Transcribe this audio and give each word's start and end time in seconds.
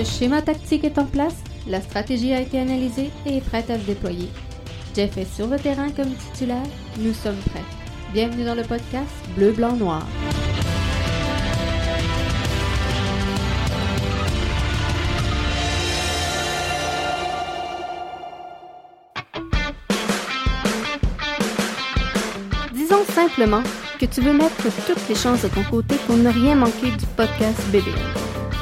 Le 0.00 0.06
schéma 0.06 0.40
tactique 0.40 0.84
est 0.84 0.96
en 0.96 1.04
place, 1.04 1.34
la 1.68 1.82
stratégie 1.82 2.32
a 2.32 2.40
été 2.40 2.58
analysée 2.58 3.10
et 3.26 3.36
est 3.36 3.40
prête 3.42 3.68
à 3.68 3.78
se 3.78 3.84
déployer. 3.84 4.30
Jeff 4.96 5.18
est 5.18 5.30
sur 5.30 5.46
le 5.46 5.58
terrain 5.58 5.90
comme 5.90 6.14
titulaire, 6.14 6.64
nous 7.00 7.12
sommes 7.12 7.36
prêts. 7.50 7.60
Bienvenue 8.14 8.46
dans 8.46 8.54
le 8.54 8.62
podcast 8.62 9.10
Bleu, 9.36 9.52
Blanc, 9.52 9.76
Noir. 9.76 10.06
Disons 22.72 23.04
simplement 23.04 23.62
que 23.98 24.06
tu 24.06 24.22
veux 24.22 24.32
mettre 24.32 24.62
toutes 24.86 25.06
les 25.10 25.14
chances 25.14 25.42
de 25.42 25.48
ton 25.48 25.62
côté 25.64 25.96
pour 26.06 26.16
ne 26.16 26.30
rien 26.30 26.54
manquer 26.54 26.90
du 26.90 27.04
podcast 27.18 27.60
BBN, 27.70 27.92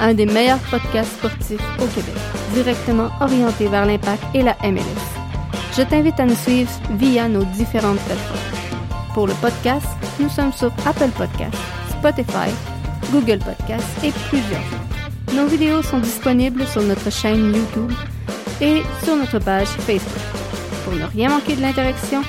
un 0.01 0.15
des 0.15 0.27
meilleurs 0.27 0.59
podcasts 0.71 1.13
sportifs 1.17 1.63
au 1.81 1.87
Québec, 1.87 2.15
directement 2.55 3.11
orienté 3.21 3.67
vers 3.69 3.87
l'impact 3.87 4.23
et 4.35 4.43
la 4.43 4.57
MLS. 4.63 4.83
Je 5.77 5.83
t'invite 5.83 6.19
à 6.19 6.25
nous 6.25 6.37
suivre 6.37 6.71
via 6.93 7.29
nos 7.29 7.45
différentes 7.45 8.01
plateformes. 8.01 8.39
Pour 9.15 9.27
le 9.27 9.35
podcast, 9.35 9.87
nous 10.21 10.29
sommes 10.29 10.53
sur 10.53 10.73
Apple 10.87 11.11
Podcasts, 11.17 11.59
Spotify, 11.99 12.51
Google 13.13 13.39
Podcasts 13.39 14.05
et 14.05 14.13
plusieurs. 14.29 14.61
Nos 15.35 15.47
vidéos 15.47 15.83
sont 15.83 16.01
disponibles 16.01 16.67
sur 16.67 16.83
notre 16.83 17.11
chaîne 17.11 17.55
YouTube 17.55 17.93
et 18.61 18.83
sur 19.05 19.17
notre 19.17 19.39
page 19.39 19.69
Facebook. 19.69 20.23
Pour 20.85 20.95
ne 20.95 21.05
rien 21.05 21.29
manquer 21.29 21.55
de 21.55 21.63
l'interaction, 21.63 22.23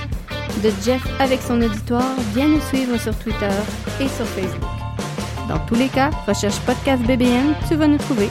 de 0.64 0.72
Jeff 0.84 1.02
avec 1.20 1.42
son 1.42 1.62
auditoire, 1.62 2.16
viens 2.34 2.48
nous 2.48 2.62
suivre 2.62 2.98
sur 2.98 3.16
Twitter 3.18 3.50
et 4.00 4.08
sur 4.08 4.26
Facebook. 4.26 4.69
Dans 5.50 5.60
tous 5.66 5.76
les 5.76 5.90
cas, 5.90 6.12
recherche 6.28 6.60
Podcast 6.60 7.02
BBN, 7.04 7.56
tu 7.68 7.76
vas 7.76 7.88
nous 7.88 7.98
trouver. 7.98 8.30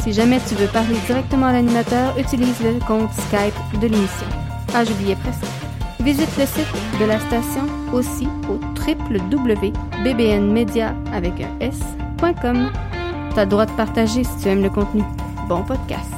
Si 0.00 0.12
jamais 0.12 0.40
tu 0.48 0.56
veux 0.56 0.66
parler 0.66 0.96
directement 1.06 1.46
à 1.46 1.52
l'animateur, 1.52 2.18
utilise 2.18 2.60
le 2.60 2.80
compte 2.84 3.12
Skype 3.12 3.54
de 3.80 3.86
l'émission. 3.86 4.26
Ah, 4.74 4.84
j'oubliais 4.84 5.14
presque. 5.14 5.44
Visite 6.00 6.36
le 6.36 6.44
site 6.46 6.66
de 7.00 7.04
la 7.04 7.20
station 7.20 7.66
aussi 7.92 8.26
au 8.50 8.58
www.bbnmedia 8.84 9.72
avec 11.12 11.40
un 11.40 11.50
s.com. 11.60 12.72
T'as 13.34 13.44
le 13.44 13.50
droit 13.50 13.66
de 13.66 13.72
partager 13.72 14.24
si 14.24 14.36
tu 14.42 14.48
aimes 14.48 14.62
le 14.64 14.70
contenu. 14.70 15.04
Bon 15.48 15.62
podcast. 15.62 16.17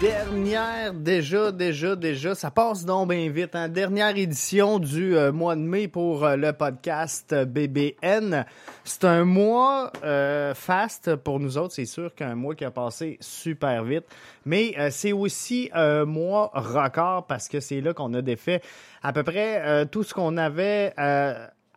Dernière, 0.00 0.94
déjà, 0.94 1.52
déjà, 1.52 1.94
déjà, 1.94 2.34
ça 2.34 2.50
passe 2.50 2.86
donc 2.86 3.10
bien 3.10 3.28
vite. 3.28 3.54
Hein? 3.54 3.68
Dernière 3.68 4.16
édition 4.16 4.78
du 4.78 5.14
euh, 5.14 5.30
mois 5.30 5.54
de 5.56 5.60
mai 5.60 5.88
pour 5.88 6.24
euh, 6.24 6.36
le 6.36 6.54
podcast 6.54 7.34
BBN. 7.34 8.46
C'est 8.82 9.04
un 9.04 9.26
mois 9.26 9.92
euh, 10.02 10.54
fast 10.54 11.16
pour 11.16 11.38
nous 11.38 11.58
autres. 11.58 11.74
C'est 11.74 11.84
sûr 11.84 12.14
qu'un 12.14 12.34
mois 12.34 12.54
qui 12.54 12.64
a 12.64 12.70
passé 12.70 13.18
super 13.20 13.84
vite. 13.84 14.04
Mais 14.46 14.74
euh, 14.78 14.88
c'est 14.90 15.12
aussi 15.12 15.68
un 15.74 16.06
mois 16.06 16.50
record 16.54 17.26
parce 17.26 17.46
que 17.46 17.60
c'est 17.60 17.82
là 17.82 17.92
qu'on 17.92 18.14
a 18.14 18.22
défait 18.22 18.62
à 19.02 19.12
peu 19.12 19.22
près 19.22 19.86
tout 19.92 20.02
ce 20.02 20.14
qu'on 20.14 20.38
avait 20.38 20.94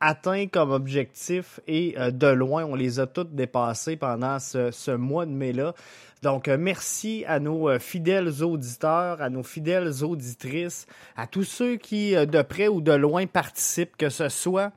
atteint 0.03 0.47
comme 0.47 0.71
objectif 0.71 1.61
et 1.65 1.95
euh, 1.97 2.11
de 2.11 2.27
loin, 2.27 2.65
on 2.65 2.75
les 2.75 2.99
a 2.99 3.07
toutes 3.07 3.33
dépassés 3.33 3.95
pendant 3.95 4.37
ce, 4.37 4.91
mois 4.91 5.25
de 5.25 5.31
mai-là. 5.31 5.73
Donc, 6.21 6.47
euh, 6.47 6.57
merci 6.59 7.23
à 7.25 7.39
nos 7.39 7.69
euh, 7.69 7.79
fidèles 7.79 8.43
auditeurs, 8.43 9.21
à 9.21 9.29
nos 9.29 9.43
fidèles 9.43 10.03
auditrices, 10.03 10.87
à 11.15 11.25
tous 11.25 11.45
ceux 11.45 11.77
qui, 11.77 12.13
de 12.13 12.41
près 12.41 12.67
ou 12.67 12.81
de 12.81 12.91
loin, 12.91 13.25
participent, 13.27 13.95
que 13.95 14.09
ce 14.09 14.27
soit 14.27 14.73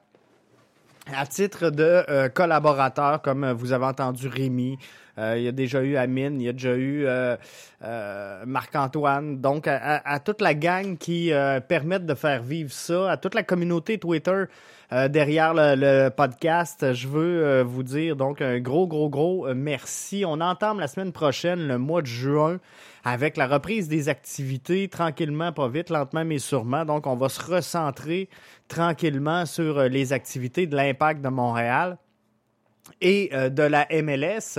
à 1.12 1.26
titre 1.26 1.70
de 1.70 2.28
collaborateur, 2.28 3.22
comme 3.22 3.52
vous 3.52 3.72
avez 3.72 3.84
entendu 3.84 4.26
Rémi, 4.26 4.76
il 5.18 5.42
y 5.42 5.48
a 5.48 5.52
déjà 5.52 5.82
eu 5.82 5.96
Amine, 5.96 6.40
il 6.40 6.44
y 6.44 6.48
a 6.48 6.52
déjà 6.52 6.74
eu 6.76 7.04
euh, 7.06 7.36
euh, 7.82 8.42
Marc-Antoine, 8.46 9.40
donc 9.40 9.66
à, 9.66 10.02
à- 10.04 10.20
toute 10.20 10.40
la 10.40 10.54
gang 10.54 10.96
qui 10.98 11.32
euh, 11.32 11.60
permettent 11.60 12.06
de 12.06 12.14
faire 12.14 12.42
vivre 12.42 12.72
ça, 12.72 13.10
à 13.12 13.16
toute 13.16 13.34
la 13.34 13.42
communauté 13.42 13.98
Twitter 13.98 14.44
euh, 14.92 15.08
derrière 15.08 15.52
le, 15.54 15.74
le 15.76 16.10
podcast, 16.10 16.92
je 16.92 17.08
veux 17.08 17.44
euh, 17.44 17.64
vous 17.64 17.82
dire 17.82 18.14
donc 18.14 18.40
un 18.40 18.60
gros, 18.60 18.86
gros, 18.86 19.08
gros 19.08 19.46
euh, 19.48 19.54
merci. 19.56 20.24
On 20.26 20.40
entame 20.40 20.78
la 20.80 20.86
semaine 20.86 21.12
prochaine, 21.12 21.66
le 21.66 21.76
mois 21.78 22.02
de 22.02 22.06
juin, 22.06 22.58
avec 23.04 23.36
la 23.36 23.46
reprise 23.48 23.88
des 23.88 24.08
activités, 24.08 24.88
tranquillement, 24.88 25.52
pas 25.52 25.68
vite, 25.68 25.90
lentement 25.90 26.24
mais 26.24 26.38
sûrement. 26.38 26.84
Donc, 26.84 27.06
on 27.06 27.16
va 27.16 27.28
se 27.28 27.40
recentrer 27.52 28.28
tranquillement 28.68 29.44
sur 29.46 29.78
euh, 29.78 29.88
les 29.88 30.12
activités 30.12 30.66
de 30.66 30.76
l'impact 30.76 31.20
de 31.20 31.28
Montréal 31.28 31.98
et 33.00 33.30
euh, 33.32 33.48
de 33.48 33.62
la 33.62 33.86
MLS 34.02 34.58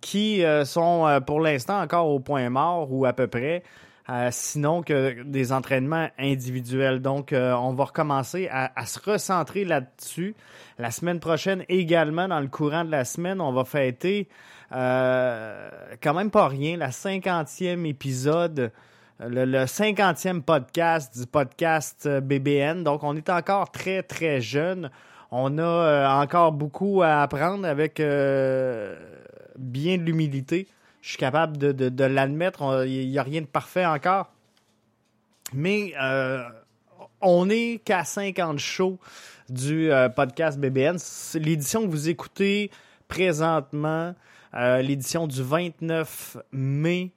qui 0.00 0.44
euh, 0.44 0.64
sont 0.64 1.06
euh, 1.06 1.20
pour 1.20 1.40
l'instant 1.40 1.80
encore 1.80 2.08
au 2.08 2.20
point 2.20 2.48
mort 2.50 2.92
ou 2.92 3.04
à 3.06 3.12
peu 3.12 3.26
près. 3.26 3.62
euh, 4.10 4.28
sinon 4.30 4.82
que 4.82 5.22
des 5.22 5.50
entraînements 5.52 6.08
individuels. 6.18 7.00
Donc, 7.00 7.32
euh, 7.32 7.54
on 7.54 7.72
va 7.72 7.84
recommencer 7.84 8.48
à, 8.50 8.70
à 8.76 8.84
se 8.84 8.98
recentrer 9.00 9.64
là-dessus. 9.64 10.34
La 10.78 10.90
semaine 10.90 11.20
prochaine 11.20 11.64
également, 11.70 12.28
dans 12.28 12.40
le 12.40 12.48
courant 12.48 12.84
de 12.84 12.90
la 12.90 13.06
semaine, 13.06 13.40
on 13.40 13.52
va 13.52 13.64
fêter 13.64 14.28
euh, 14.72 15.70
quand 16.02 16.12
même 16.14 16.30
pas 16.30 16.48
rien, 16.48 16.76
la 16.76 16.90
cinquantième 16.90 17.86
épisode, 17.86 18.72
le, 19.20 19.44
le 19.46 19.64
50e 19.64 20.42
podcast 20.42 21.18
du 21.18 21.26
podcast 21.26 22.06
BBN. 22.20 22.82
Donc, 22.84 23.04
on 23.04 23.16
est 23.16 23.30
encore 23.30 23.70
très, 23.70 24.02
très 24.02 24.40
jeune. 24.42 24.90
On 25.36 25.58
a 25.58 25.62
euh, 25.62 26.06
encore 26.06 26.52
beaucoup 26.52 27.02
à 27.02 27.22
apprendre 27.22 27.66
avec 27.66 27.98
euh, 27.98 28.94
bien 29.58 29.98
de 29.98 30.04
l'humilité. 30.04 30.68
Je 31.02 31.08
suis 31.08 31.18
capable 31.18 31.56
de, 31.58 32.04
l'admettre. 32.04 32.86
Il 32.86 33.10
n'y 33.10 33.18
a 33.18 33.24
rien 33.24 33.40
de 33.40 33.46
parfait 33.46 33.84
encore. 33.84 34.30
Mais 35.52 35.92
euh, 36.00 36.40
on 37.20 37.46
n'est 37.46 37.80
qu'à 37.84 38.04
50 38.04 38.60
shows 38.60 39.00
du 39.48 39.90
podcast 40.14 40.56
BBN. 40.56 40.98
L'édition 41.34 41.82
que 41.82 41.90
vous 41.90 42.08
écoutez 42.08 42.70
présentement, 43.08 44.14
l'édition 44.54 45.26
du 45.26 45.42
29 45.42 46.36
mai 46.52 47.10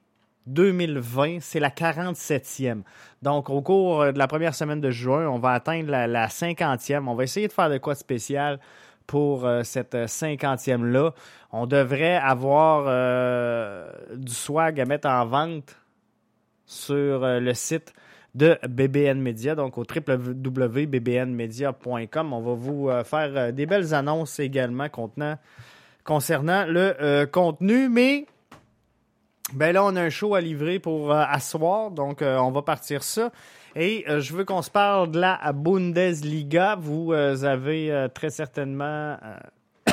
2020, 0.48 1.38
c'est 1.40 1.60
la 1.60 1.70
47e. 1.70 2.82
Donc, 3.22 3.50
au 3.50 3.62
cours 3.62 4.02
euh, 4.02 4.12
de 4.12 4.18
la 4.18 4.26
première 4.26 4.54
semaine 4.54 4.80
de 4.80 4.90
juin, 4.90 5.28
on 5.28 5.38
va 5.38 5.52
atteindre 5.52 5.90
la, 5.90 6.06
la 6.06 6.28
50e. 6.28 7.06
On 7.06 7.14
va 7.14 7.24
essayer 7.24 7.48
de 7.48 7.52
faire 7.52 7.70
de 7.70 7.78
quoi 7.78 7.94
de 7.94 7.98
spécial 7.98 8.58
pour 9.06 9.46
euh, 9.46 9.62
cette 9.62 9.94
euh, 9.94 10.06
50e-là. 10.06 11.14
On 11.52 11.66
devrait 11.66 12.16
avoir 12.16 12.84
euh, 12.86 13.90
du 14.14 14.32
swag 14.32 14.80
à 14.80 14.84
mettre 14.84 15.08
en 15.08 15.26
vente 15.26 15.76
sur 16.66 17.24
euh, 17.24 17.40
le 17.40 17.54
site 17.54 17.94
de 18.34 18.58
BBN 18.68 19.20
Media, 19.20 19.54
donc 19.54 19.78
au 19.78 19.84
www.bbnmedia.com. 19.84 22.32
On 22.32 22.40
va 22.40 22.54
vous 22.54 22.88
euh, 22.88 23.04
faire 23.04 23.30
euh, 23.34 23.52
des 23.52 23.66
belles 23.66 23.94
annonces 23.94 24.38
également 24.38 24.86
concernant 26.04 26.64
le 26.66 26.94
euh, 27.00 27.26
contenu, 27.26 27.88
mais 27.88 28.26
ben 29.52 29.72
là, 29.72 29.84
on 29.84 29.96
a 29.96 30.02
un 30.02 30.10
show 30.10 30.34
à 30.34 30.40
livrer 30.40 30.78
pour 30.78 31.12
euh, 31.12 31.22
asseoir, 31.26 31.90
donc 31.90 32.22
euh, 32.22 32.36
on 32.36 32.50
va 32.50 32.62
partir 32.62 33.02
ça. 33.02 33.30
Et 33.76 34.04
euh, 34.08 34.20
je 34.20 34.34
veux 34.34 34.44
qu'on 34.44 34.62
se 34.62 34.70
parle 34.70 35.10
de 35.10 35.20
la 35.20 35.52
Bundesliga. 35.52 36.76
Vous 36.76 37.12
euh, 37.12 37.44
avez 37.44 37.90
euh, 37.90 38.08
très 38.08 38.30
certainement 38.30 39.16
euh, 39.22 39.92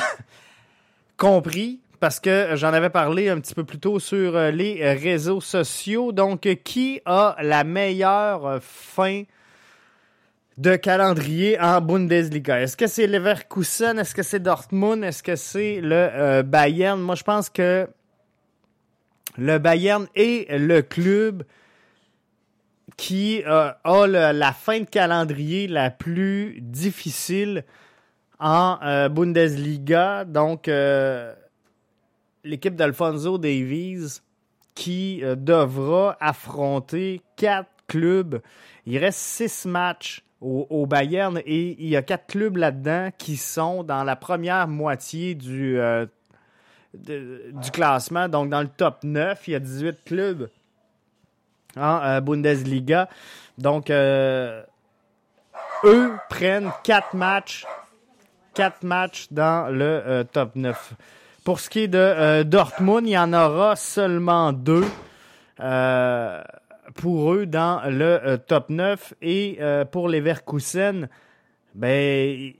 compris 1.16 1.80
parce 2.00 2.20
que 2.20 2.50
j'en 2.54 2.72
avais 2.72 2.90
parlé 2.90 3.28
un 3.28 3.40
petit 3.40 3.54
peu 3.54 3.64
plus 3.64 3.78
tôt 3.78 3.98
sur 3.98 4.36
euh, 4.36 4.50
les 4.50 4.80
euh, 4.82 4.94
réseaux 4.94 5.40
sociaux. 5.40 6.12
Donc, 6.12 6.46
euh, 6.46 6.54
qui 6.54 7.00
a 7.04 7.36
la 7.40 7.64
meilleure 7.64 8.46
euh, 8.46 8.58
fin 8.60 9.22
de 10.58 10.76
calendrier 10.76 11.58
en 11.60 11.80
Bundesliga? 11.80 12.60
Est-ce 12.60 12.76
que 12.76 12.86
c'est 12.86 13.06
Leverkusen? 13.06 13.98
Est-ce 13.98 14.14
que 14.14 14.22
c'est 14.22 14.40
Dortmund? 14.40 15.04
Est-ce 15.04 15.22
que 15.22 15.36
c'est 15.36 15.80
le 15.80 16.08
euh, 16.12 16.42
Bayern? 16.42 17.00
Moi, 17.00 17.14
je 17.14 17.24
pense 17.24 17.48
que 17.48 17.88
le 19.38 19.58
Bayern 19.58 20.06
est 20.14 20.50
le 20.58 20.82
club 20.82 21.44
qui 22.96 23.42
euh, 23.46 23.70
a 23.84 24.06
la 24.06 24.52
fin 24.52 24.80
de 24.80 24.84
calendrier 24.84 25.68
la 25.68 25.90
plus 25.90 26.58
difficile 26.60 27.64
en 28.38 28.78
euh, 28.82 29.08
Bundesliga. 29.08 30.24
Donc, 30.24 30.68
euh, 30.68 31.34
l'équipe 32.44 32.74
d'Alfonso 32.74 33.38
Davies 33.38 34.20
qui 34.74 35.22
devra 35.38 36.16
affronter 36.20 37.22
quatre 37.36 37.70
clubs. 37.86 38.42
Il 38.84 38.98
reste 38.98 39.18
six 39.18 39.64
matchs 39.64 40.22
au, 40.42 40.66
au 40.68 40.86
Bayern 40.86 41.40
et 41.46 41.76
il 41.78 41.88
y 41.88 41.96
a 41.96 42.02
quatre 42.02 42.26
clubs 42.26 42.58
là-dedans 42.58 43.08
qui 43.16 43.36
sont 43.36 43.84
dans 43.84 44.04
la 44.04 44.16
première 44.16 44.68
moitié 44.68 45.34
du, 45.34 45.80
du 47.04 47.70
classement. 47.70 48.28
Donc, 48.28 48.50
dans 48.50 48.60
le 48.60 48.68
top 48.68 48.98
9, 49.02 49.48
il 49.48 49.50
y 49.52 49.54
a 49.54 49.60
18 49.60 50.04
clubs 50.04 50.48
en 51.76 52.00
euh, 52.02 52.20
Bundesliga. 52.20 53.08
Donc, 53.58 53.90
euh, 53.90 54.62
eux 55.84 56.12
prennent 56.28 56.70
quatre 56.82 57.14
matchs, 57.14 57.66
quatre 58.54 58.82
matchs 58.82 59.28
dans 59.30 59.72
le 59.72 59.84
euh, 59.84 60.24
top 60.24 60.56
9. 60.56 60.94
Pour 61.44 61.60
ce 61.60 61.70
qui 61.70 61.80
est 61.80 61.88
de 61.88 62.42
Dortmund, 62.42 63.06
il 63.06 63.12
y 63.12 63.18
en 63.18 63.32
aura 63.32 63.76
seulement 63.76 64.52
deux 64.52 64.84
pour 66.96 67.34
eux 67.34 67.46
dans 67.46 67.82
le 67.88 68.36
top 68.36 68.68
9. 68.68 69.14
Et 69.22 69.60
pour 69.92 70.08
les 70.08 70.20
Verkusen, 70.20 71.08
ben, 71.72 72.52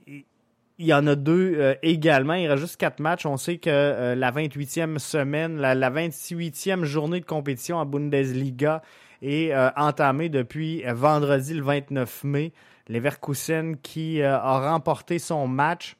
il 0.79 0.85
y 0.85 0.93
en 0.93 1.07
a 1.07 1.15
deux 1.15 1.55
euh, 1.57 1.75
également. 1.81 2.35
Il 2.35 2.47
reste 2.47 2.61
juste 2.61 2.77
quatre 2.77 2.99
matchs. 2.99 3.25
On 3.25 3.37
sait 3.37 3.57
que 3.57 3.69
euh, 3.69 4.15
la 4.15 4.31
28e 4.31 4.99
semaine, 4.99 5.57
la, 5.57 5.75
28e 5.75 6.83
journée 6.83 7.19
de 7.19 7.25
compétition 7.25 7.77
en 7.77 7.85
Bundesliga 7.85 8.81
est 9.21 9.51
euh, 9.53 9.69
entamée 9.75 10.29
depuis 10.29 10.83
vendredi 10.87 11.55
le 11.55 11.63
29 11.63 12.23
mai. 12.25 12.53
Leverkusen 12.89 13.75
qui 13.77 14.21
a 14.21 14.71
remporté 14.71 15.19
son 15.19 15.45
match. 15.45 15.97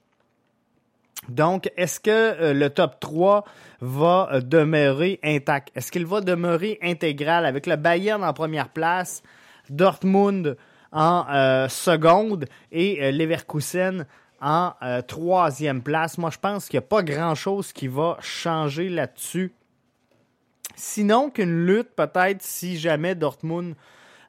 Donc, 1.27 1.69
est-ce 1.75 1.99
que 1.99 2.53
le 2.53 2.69
top 2.69 3.01
3 3.01 3.43
va 3.81 4.39
demeurer 4.41 5.19
intact? 5.21 5.69
Est-ce 5.75 5.91
qu'il 5.91 6.05
va 6.05 6.21
demeurer 6.21 6.79
intégral 6.81 7.45
avec 7.45 7.65
le 7.65 7.75
Bayern 7.75 8.23
en 8.23 8.31
première 8.31 8.69
place, 8.69 9.21
Dortmund 9.69 10.55
en 10.93 11.67
seconde 11.67 12.45
et 12.71 13.11
Leverkusen 13.11 14.05
en 14.41 14.73
euh, 14.81 15.01
troisième 15.01 15.81
place. 15.81 16.17
Moi, 16.17 16.29
je 16.29 16.37
pense 16.37 16.67
qu'il 16.67 16.79
n'y 16.79 16.85
a 16.85 16.87
pas 16.87 17.03
grand-chose 17.03 17.73
qui 17.73 17.87
va 17.87 18.17
changer 18.21 18.89
là-dessus. 18.89 19.53
Sinon 20.75 21.29
qu'une 21.29 21.65
lutte, 21.65 21.89
peut-être, 21.95 22.41
si 22.41 22.77
jamais 22.77 23.15
Dortmund 23.15 23.75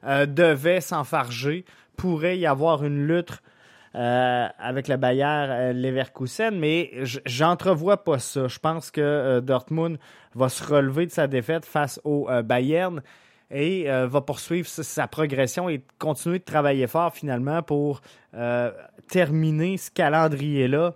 euh, 0.03 0.25
devait 0.25 0.81
s'enfarger, 0.81 1.65
pourrait 1.95 2.37
y 2.37 2.45
avoir 2.45 2.83
une 2.83 3.05
lutte 3.07 3.41
euh, 3.95 4.47
avec 4.57 4.87
le 4.87 4.97
Bayer 4.97 5.73
Leverkusen, 5.73 6.57
mais 6.57 6.91
j'entrevois 7.25 8.03
pas 8.03 8.19
ça. 8.19 8.47
Je 8.47 8.59
pense 8.59 8.91
que 8.91 9.39
Dortmund 9.41 9.97
va 10.35 10.49
se 10.49 10.63
relever 10.63 11.05
de 11.07 11.11
sa 11.11 11.27
défaite 11.27 11.65
face 11.65 11.99
au 12.03 12.29
Bayern 12.43 13.01
et 13.51 13.85
va 14.07 14.21
poursuivre 14.21 14.67
sa, 14.67 15.07
progression 15.07 15.69
et 15.69 15.83
continuer 15.97 16.39
de 16.39 16.43
travailler 16.43 16.87
fort 16.87 17.13
finalement 17.13 17.63
pour 17.63 18.01
terminer 19.07 19.77
ce 19.77 19.89
calendrier-là 19.91 20.93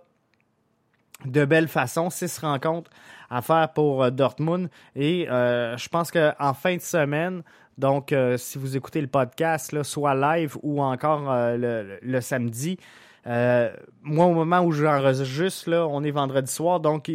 de 1.25 1.45
belle 1.45 1.67
façon. 1.67 2.09
Six 2.09 2.38
rencontres 2.39 2.91
à 3.29 3.41
faire 3.41 3.69
pour 3.73 4.03
euh, 4.03 4.09
Dortmund. 4.09 4.69
Et 4.95 5.29
euh, 5.29 5.77
je 5.77 5.89
pense 5.89 6.11
qu'en 6.11 6.53
fin 6.53 6.75
de 6.75 6.81
semaine, 6.81 7.44
donc 7.77 8.11
euh, 8.11 8.38
si 8.38 8.57
vous 8.57 8.77
écoutez 8.77 9.01
le 9.01 9.07
podcast, 9.07 9.71
là, 9.71 9.83
soit 9.83 10.15
live 10.15 10.57
ou 10.61 10.81
encore 10.81 11.33
le, 11.57 12.19
samedi, 12.21 12.77
moi 13.25 14.25
au 14.25 14.33
moment 14.33 14.61
où 14.61 14.71
j'enregistre, 14.71 15.69
là, 15.69 15.88
on 15.88 16.03
est 16.03 16.11
vendredi 16.11 16.51
soir, 16.51 16.79
donc 16.79 17.09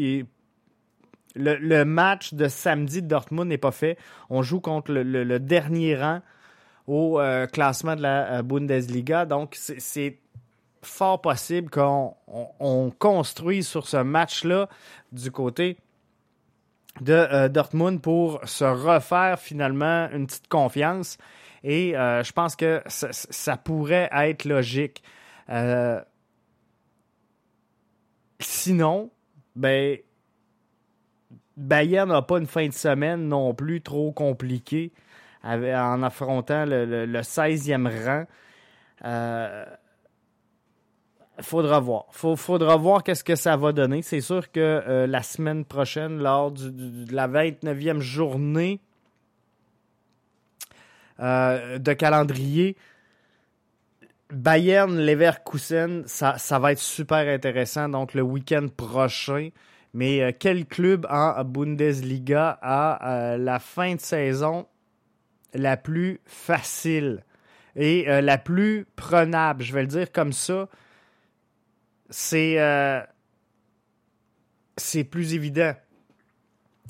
le, 1.34 1.84
match 1.84 2.34
de 2.34 2.48
samedi 2.48 3.02
de 3.02 3.08
Dortmund 3.08 3.48
n'est 3.48 3.58
pas 3.58 3.72
fait. 3.72 3.98
On 4.30 4.42
joue 4.42 4.60
contre 4.60 4.92
le, 4.92 5.38
dernier 5.38 5.96
rang 5.96 6.20
au 6.86 7.20
classement 7.52 7.96
de 7.96 8.02
la 8.02 8.42
Bundesliga. 8.42 9.26
Donc 9.26 9.54
c'est 9.54 10.18
fort 10.82 11.20
possible 11.20 11.70
qu'on 11.70 12.14
on, 12.60 12.90
construise 12.90 13.66
sur 13.68 13.86
ce 13.86 13.98
match-là 13.98 14.68
du 15.12 15.30
côté 15.30 15.78
de 17.00 17.12
euh, 17.12 17.48
Dortmund 17.48 18.00
pour 18.00 18.40
se 18.44 18.64
refaire 18.64 19.38
finalement 19.38 20.08
une 20.12 20.26
petite 20.26 20.48
confiance. 20.48 21.18
Et 21.64 21.96
euh, 21.96 22.22
je 22.22 22.32
pense 22.32 22.56
que 22.56 22.82
ça, 22.86 23.56
pourrait 23.56 24.08
être 24.12 24.44
logique. 24.44 25.02
Euh, 25.50 26.00
sinon, 28.40 29.10
ben, 29.56 29.98
Bayern 31.58 32.08
n'a 32.08 32.22
pas 32.22 32.38
une 32.38 32.46
fin 32.46 32.66
de 32.66 32.72
semaine 32.72 33.28
non 33.28 33.52
plus 33.52 33.82
trop 33.82 34.12
compliquée 34.12 34.92
en 35.44 36.02
affrontant 36.02 36.64
le, 36.64 37.04
le 37.04 37.20
16e 37.20 37.86
rang 38.04 38.24
faudra 41.42 41.80
voir. 41.80 42.06
Il 42.24 42.36
faudra 42.36 42.76
voir 42.76 43.02
qu'est-ce 43.02 43.24
que 43.24 43.36
ça 43.36 43.56
va 43.56 43.72
donner. 43.72 44.02
C'est 44.02 44.20
sûr 44.20 44.50
que 44.50 44.60
euh, 44.60 45.06
la 45.06 45.22
semaine 45.22 45.64
prochaine, 45.64 46.18
lors 46.18 46.50
de 46.52 47.12
la 47.12 47.28
29e 47.28 48.00
journée 48.00 48.80
euh, 51.20 51.78
de 51.78 51.92
calendrier, 51.92 52.76
Bayern 54.30 54.98
Leverkusen, 54.98 56.04
ça 56.06 56.58
va 56.58 56.72
être 56.72 56.78
super 56.78 57.26
intéressant. 57.28 57.88
Donc 57.88 58.14
le 58.14 58.22
week-end 58.22 58.68
prochain. 58.76 59.50
Mais 59.98 60.22
euh, 60.22 60.32
quel 60.38 60.64
club 60.64 61.06
en 61.10 61.44
Bundesliga 61.44 62.58
a 62.62 63.36
la 63.36 63.58
fin 63.58 63.96
de 63.96 64.00
saison 64.00 64.66
la 65.52 65.76
plus 65.76 66.20
facile 66.24 67.24
et 67.74 68.06
la 68.06 68.38
plus 68.38 68.86
prenable, 68.96 69.62
je 69.62 69.72
vais 69.72 69.82
le 69.82 69.86
dire 69.86 70.10
comme 70.10 70.32
ça 70.32 70.68
c'est 72.10 72.58
euh, 72.58 73.00
c'est 74.76 75.04
plus 75.04 75.34
évident 75.34 75.74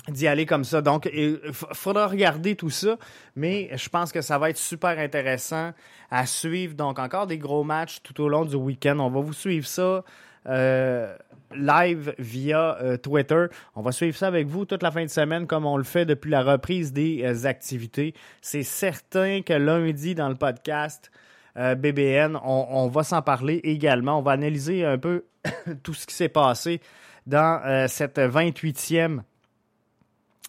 d'y 0.07 0.27
aller 0.27 0.45
comme 0.45 0.63
ça. 0.63 0.81
Donc, 0.81 1.09
il 1.13 1.39
faudra 1.53 2.07
regarder 2.07 2.55
tout 2.55 2.69
ça, 2.69 2.97
mais 3.35 3.69
je 3.75 3.89
pense 3.89 4.11
que 4.11 4.21
ça 4.21 4.37
va 4.37 4.49
être 4.49 4.57
super 4.57 4.97
intéressant 4.97 5.73
à 6.09 6.25
suivre. 6.25 6.73
Donc, 6.73 6.99
encore 6.99 7.27
des 7.27 7.37
gros 7.37 7.63
matchs 7.63 8.01
tout 8.01 8.19
au 8.21 8.29
long 8.29 8.45
du 8.45 8.55
week-end. 8.55 8.97
On 8.99 9.09
va 9.09 9.19
vous 9.19 9.33
suivre 9.33 9.67
ça 9.67 10.03
euh, 10.47 11.15
live 11.53 12.13
via 12.19 12.77
euh, 12.81 12.97
Twitter. 12.97 13.45
On 13.75 13.81
va 13.81 13.91
suivre 13.91 14.15
ça 14.17 14.27
avec 14.27 14.47
vous 14.47 14.65
toute 14.65 14.83
la 14.83 14.91
fin 14.91 15.03
de 15.03 15.09
semaine 15.09 15.47
comme 15.47 15.65
on 15.65 15.77
le 15.77 15.83
fait 15.83 16.05
depuis 16.05 16.31
la 16.31 16.43
reprise 16.43 16.93
des 16.93 17.45
activités. 17.45 18.13
C'est 18.41 18.63
certain 18.63 19.41
que 19.41 19.53
lundi 19.53 20.15
dans 20.15 20.29
le 20.29 20.35
podcast, 20.35 21.11
euh, 21.57 21.75
BBN. 21.75 22.37
On, 22.43 22.87
va 22.87 23.03
s'en 23.03 23.21
parler 23.21 23.59
également. 23.63 24.19
On 24.19 24.21
va 24.21 24.31
analyser 24.31 24.85
un 24.85 24.97
peu 24.97 25.25
tout 25.83 25.93
ce 25.93 26.05
qui 26.05 26.15
s'est 26.15 26.29
passé 26.29 26.79
dans 27.25 27.61
euh, 27.65 27.87
cette 27.87 28.17
28e 28.17 29.21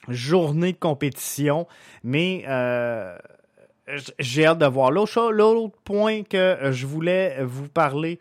journée 0.09 0.73
de 0.73 0.79
compétition. 0.79 1.67
Mais 2.05 2.45
euh, 2.47 3.17
j'ai 4.19 4.47
hâte 4.47 4.59
de 4.59 4.67
voir. 4.67 4.91
L'autre 4.93 5.77
point 5.85 6.23
que 6.23 6.71
je 6.71 6.87
voulais 6.87 7.43
vous 7.43 7.69
parler 7.69 8.21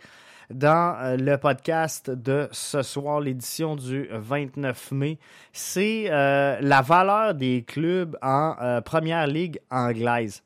dans 0.49 1.17
le 1.17 1.35
podcast 1.37 2.09
de 2.09 2.47
ce 2.51 2.81
soir, 2.81 3.19
l'édition 3.19 3.75
du 3.75 4.09
29 4.11 4.91
mai, 4.91 5.19
c'est 5.53 6.05
la 6.09 6.81
valeur 6.81 7.35
des 7.35 7.63
clubs 7.63 8.17
en 8.21 8.81
Première 8.83 9.27
Ligue 9.27 9.59
anglaise. 9.69 10.43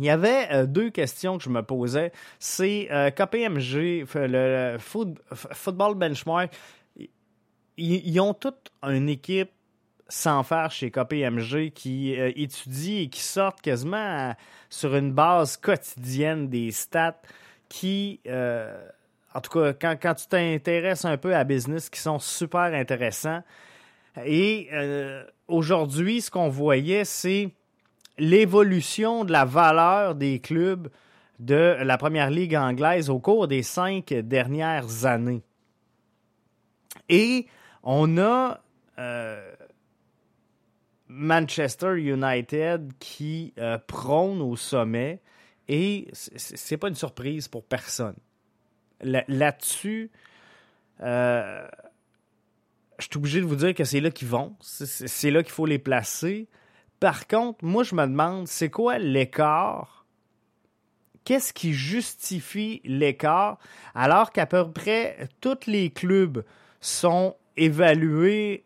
Il 0.00 0.06
y 0.06 0.10
avait 0.10 0.48
euh, 0.50 0.66
deux 0.66 0.88
questions 0.88 1.36
que 1.36 1.44
je 1.44 1.50
me 1.50 1.62
posais. 1.62 2.10
C'est 2.38 2.88
euh, 2.90 3.10
KPMG, 3.10 4.06
le, 4.14 4.78
Football 4.78 5.94
Benchmark, 5.94 6.56
ils, 7.76 8.20
ont 8.20 8.32
toute 8.32 8.70
une 8.82 9.10
équipe 9.10 9.50
sans 10.08 10.42
faire 10.42 10.70
chez 10.70 10.90
KPMG 10.90 11.70
qui 11.72 12.18
euh, 12.18 12.32
étudie 12.34 13.02
et 13.02 13.08
qui 13.08 13.20
sort 13.20 13.54
quasiment 13.56 14.34
sur 14.70 14.96
une 14.96 15.12
base 15.12 15.58
quotidienne 15.58 16.48
des 16.48 16.70
stats 16.72 17.20
qui, 17.70 18.20
en 18.26 19.40
tout 19.40 19.58
cas, 19.58 19.72
quand, 19.96 20.14
tu 20.14 20.26
t'intéresses 20.26 21.06
un 21.06 21.16
peu 21.16 21.34
à 21.34 21.44
business, 21.44 21.88
qui 21.88 22.00
sont 22.00 22.18
super 22.18 22.74
intéressants. 22.74 23.42
Et 24.26 24.68
aujourd'hui, 25.48 26.20
ce 26.20 26.30
qu'on 26.30 26.50
voyait, 26.50 27.06
c'est 27.06 27.50
l'évolution 28.18 29.24
de 29.24 29.32
la 29.32 29.46
valeur 29.46 30.14
des 30.14 30.40
clubs 30.40 30.90
de 31.40 31.76
la 31.80 31.96
Première 31.96 32.30
Ligue 32.30 32.54
anglaise 32.54 33.08
au 33.08 33.18
cours 33.18 33.48
des 33.48 33.62
cinq 33.62 34.12
dernières 34.12 35.06
années. 35.06 35.42
Et 37.08 37.46
on 37.82 38.18
a 38.18 38.60
euh, 38.98 39.52
Manchester 41.08 41.96
United 41.96 42.92
qui 42.98 43.54
euh, 43.58 43.78
prône 43.86 44.42
au 44.42 44.54
sommet 44.54 45.20
et 45.72 46.08
c'est 46.12 46.76
pas 46.76 46.88
une 46.88 46.96
surprise 46.96 47.46
pour 47.46 47.64
personne. 47.64 48.16
Là-dessus, 49.02 50.10
euh, 51.00 51.64
je 52.98 53.04
suis 53.04 53.16
obligé 53.16 53.40
de 53.40 53.46
vous 53.46 53.54
dire 53.54 53.72
que 53.72 53.84
c'est 53.84 54.00
là 54.00 54.10
qu'ils 54.10 54.26
vont, 54.26 54.56
c'est 54.60 55.30
là 55.30 55.44
qu'il 55.44 55.52
faut 55.52 55.66
les 55.66 55.78
placer. 55.78 56.48
Par 56.98 57.28
contre, 57.28 57.64
moi, 57.64 57.84
je 57.84 57.94
me 57.94 58.04
demande, 58.04 58.48
c'est 58.48 58.68
quoi 58.68 58.98
l'écart? 58.98 60.06
Qu'est-ce 61.24 61.52
qui 61.52 61.72
justifie 61.72 62.80
l'écart 62.84 63.60
alors 63.94 64.32
qu'à 64.32 64.46
peu 64.46 64.72
près 64.72 65.28
tous 65.40 65.66
les 65.68 65.90
clubs 65.90 66.44
sont 66.80 67.36
évalués 67.56 68.64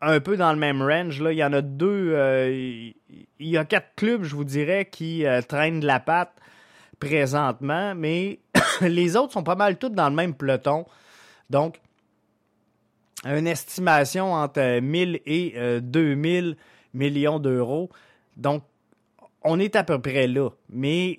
un 0.00 0.20
peu 0.20 0.36
dans 0.36 0.52
le 0.52 0.58
même 0.58 0.82
range. 0.82 1.18
Il 1.18 1.36
y 1.36 1.44
en 1.44 1.52
a 1.52 1.62
deux, 1.62 2.12
euh, 2.12 2.50
il 2.50 3.26
y 3.48 3.56
a 3.56 3.64
quatre 3.64 3.94
clubs, 3.96 4.22
je 4.22 4.34
vous 4.34 4.44
dirais, 4.44 4.88
qui 4.90 5.26
euh, 5.26 5.42
traînent 5.42 5.80
de 5.80 5.86
la 5.86 6.00
patte 6.00 6.32
présentement, 7.00 7.94
mais 7.94 8.40
les 8.80 9.16
autres 9.16 9.32
sont 9.32 9.44
pas 9.44 9.56
mal 9.56 9.78
tous 9.78 9.90
dans 9.90 10.08
le 10.08 10.14
même 10.14 10.34
peloton. 10.34 10.86
Donc, 11.50 11.80
une 13.24 13.46
estimation 13.46 14.32
entre 14.32 14.80
1000 14.80 15.20
et 15.26 15.80
2000 15.80 16.56
millions 16.94 17.40
d'euros. 17.40 17.90
Donc, 18.36 18.62
on 19.42 19.58
est 19.58 19.74
à 19.74 19.82
peu 19.82 20.00
près 20.00 20.28
là. 20.28 20.50
Mais 20.68 21.18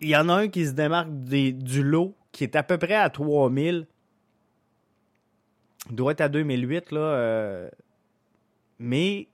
il 0.00 0.08
y 0.08 0.16
en 0.16 0.28
a 0.28 0.34
un 0.34 0.48
qui 0.48 0.66
se 0.66 0.72
démarque 0.72 1.10
du 1.10 1.82
lot 1.82 2.14
qui 2.32 2.44
est 2.44 2.56
à 2.56 2.62
peu 2.62 2.78
près 2.78 2.94
à 2.94 3.10
3000. 3.10 3.86
Il 5.88 5.96
doit 5.96 6.12
être 6.12 6.20
à 6.20 6.28
2008, 6.28 6.92
là. 6.92 7.68
Mais 8.78 9.28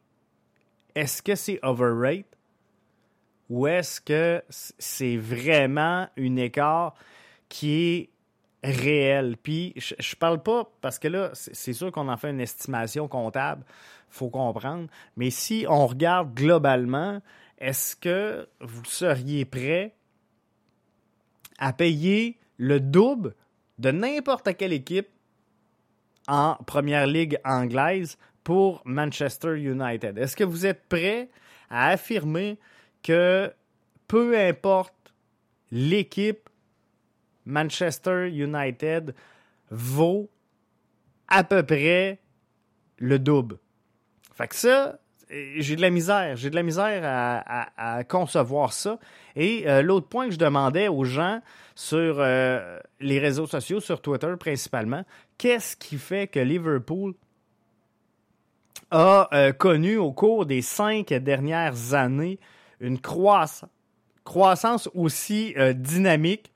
est-ce 0.95 1.23
que 1.23 1.35
c'est 1.35 1.59
overrate 1.63 2.27
ou 3.49 3.67
est-ce 3.67 4.01
que 4.01 4.43
c'est 4.79 5.17
vraiment 5.17 6.09
une 6.17 6.39
écart 6.39 6.95
qui 7.49 7.75
est 7.75 8.11
réel? 8.63 9.37
Puis 9.37 9.75
je, 9.77 9.95
je 9.99 10.17
parle 10.17 10.43
pas 10.43 10.71
parce 10.81 10.99
que 10.99 11.09
là, 11.09 11.31
c'est 11.35 11.73
sûr 11.73 11.93
qu'on 11.93 12.09
en 12.09 12.17
fait 12.17 12.31
une 12.31 12.41
estimation 12.41 13.09
comptable, 13.09 13.65
faut 14.09 14.31
comprendre. 14.31 14.89
Mais 15.17 15.31
si 15.31 15.67
on 15.69 15.87
regarde 15.87 16.35
globalement, 16.35 17.21
est-ce 17.59 17.97
que 17.97 18.49
vous 18.61 18.85
seriez 18.85 19.45
prêt 19.45 19.95
à 21.59 21.73
payer 21.73 22.39
le 22.57 22.81
double 22.81 23.35
de 23.79 23.91
n'importe 23.91 24.57
quelle 24.57 24.73
équipe 24.73 25.09
en 26.29 26.55
première 26.67 27.07
ligue 27.07 27.39
anglaise 27.45 28.17
pour 28.45 28.83
Manchester 28.85 29.57
United. 29.57 30.19
Est-ce 30.19 30.37
que 30.37 30.45
vous 30.45 30.67
êtes 30.67 30.89
prêt 30.89 31.29
à 31.71 31.89
affirmer 31.89 32.59
que 33.03 33.53
peu 34.09 34.39
importe 34.39 34.95
l'équipe, 35.71 36.49
Manchester 37.45 38.29
United 38.29 39.15
vaut 39.71 40.31
à 41.29 41.45
peu 41.45 41.63
près 41.63 42.21
le 42.99 43.19
double? 43.19 43.59
Fait 44.35 44.49
que 44.49 44.55
ça, 44.55 44.99
j'ai 45.31 45.77
de 45.77 45.81
la 45.81 45.91
misère. 45.91 46.37
J'ai 46.37 46.51
de 46.51 46.55
la 46.55 46.63
misère 46.63 47.03
à, 47.05 48.05
concevoir 48.05 48.73
ça. 48.73 48.99
Et 49.37 49.65
euh, 49.67 49.83
l'autre 49.83 50.09
point 50.09 50.27
que 50.27 50.35
je 50.35 50.39
demandais 50.39 50.89
aux 50.89 51.05
gens 51.05 51.41
sur 51.75 52.17
euh, 52.19 52.79
les 53.01 53.19
réseaux 53.19 53.47
sociaux, 53.47 53.81
sur 53.81 54.03
Twitter 54.03 54.35
principalement, 54.39 55.05
qu'est-ce 55.39 55.77
qui 55.77 55.97
fait 55.97 56.27
que 56.27 56.41
Liverpool 56.41 57.15
a 58.91 59.29
euh, 59.33 59.53
connu 59.53 59.97
au 59.97 60.13
cours 60.13 60.47
des 60.47 60.63
cinq 60.63 61.09
dernières 61.09 61.95
années 61.95 62.39
une 62.81 62.99
croissance, 63.01 63.65
aussi 64.95 65.55
dynamique 65.75 66.53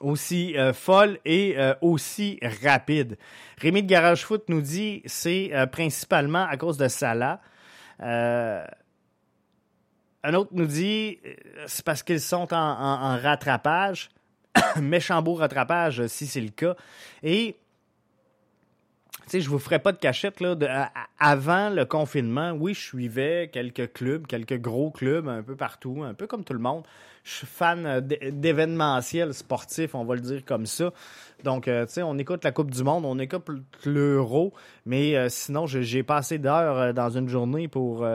aussi 0.00 0.56
euh, 0.56 0.72
folle 0.72 1.18
et 1.24 1.54
euh, 1.58 1.74
aussi 1.80 2.38
rapide. 2.62 3.18
Rémi 3.58 3.82
de 3.82 3.88
Garage 3.88 4.24
Foot 4.24 4.44
nous 4.48 4.60
dit 4.60 5.02
c'est 5.06 5.50
euh, 5.52 5.66
principalement 5.66 6.46
à 6.46 6.56
cause 6.56 6.76
de 6.76 6.88
Salah. 6.88 7.40
un 8.00 8.64
autre 10.34 10.50
nous 10.52 10.66
dit 10.66 11.18
c'est 11.66 11.84
parce 11.84 12.02
qu'ils 12.02 12.20
sont 12.20 12.52
en, 12.52 13.18
rattrapage, 13.20 14.10
méchant 14.80 15.22
beau 15.22 15.34
rattrapage 15.34 16.06
si 16.06 16.26
c'est 16.26 16.40
le 16.40 16.50
cas. 16.50 16.74
Et 17.22 17.56
sais, 19.32 19.40
je 19.40 19.48
vous 19.48 19.58
ferai 19.58 19.78
pas 19.78 19.92
de 19.92 19.98
cachette 19.98 20.40
là. 20.40 20.90
avant 21.18 21.70
le 21.70 21.84
confinement, 21.84 22.52
oui, 22.52 22.74
je 22.74 22.80
suivais 22.80 23.50
quelques 23.52 23.92
clubs, 23.92 24.26
quelques 24.26 24.58
gros 24.60 24.90
clubs 24.90 25.28
un 25.28 25.42
peu 25.42 25.56
partout, 25.56 26.02
un 26.04 26.14
peu 26.14 26.26
comme 26.26 26.44
tout 26.44 26.52
le 26.52 26.58
monde. 26.58 26.84
Je 27.24 27.32
suis 27.32 27.46
fan 27.46 27.84
euh, 27.84 28.00
d'événementiel 28.00 29.34
sportif, 29.34 29.94
on 29.94 30.04
va 30.04 30.14
le 30.14 30.22
dire 30.22 30.44
comme 30.44 30.66
ça. 30.66 30.92
Donc, 31.44 31.68
euh, 31.68 31.84
tu 31.86 31.94
sais, 31.94 32.02
on 32.02 32.16
écoute 32.16 32.42
la 32.42 32.52
Coupe 32.52 32.70
du 32.70 32.82
Monde, 32.82 33.04
on 33.04 33.18
écoute 33.18 33.44
l'Euro, 33.84 34.54
mais 34.86 35.14
euh, 35.16 35.28
sinon, 35.28 35.66
j'ai 35.66 36.02
pas 36.02 36.16
assez 36.16 36.38
d'heures 36.38 36.94
dans 36.94 37.10
une 37.10 37.28
journée 37.28 37.68
pour 37.68 38.06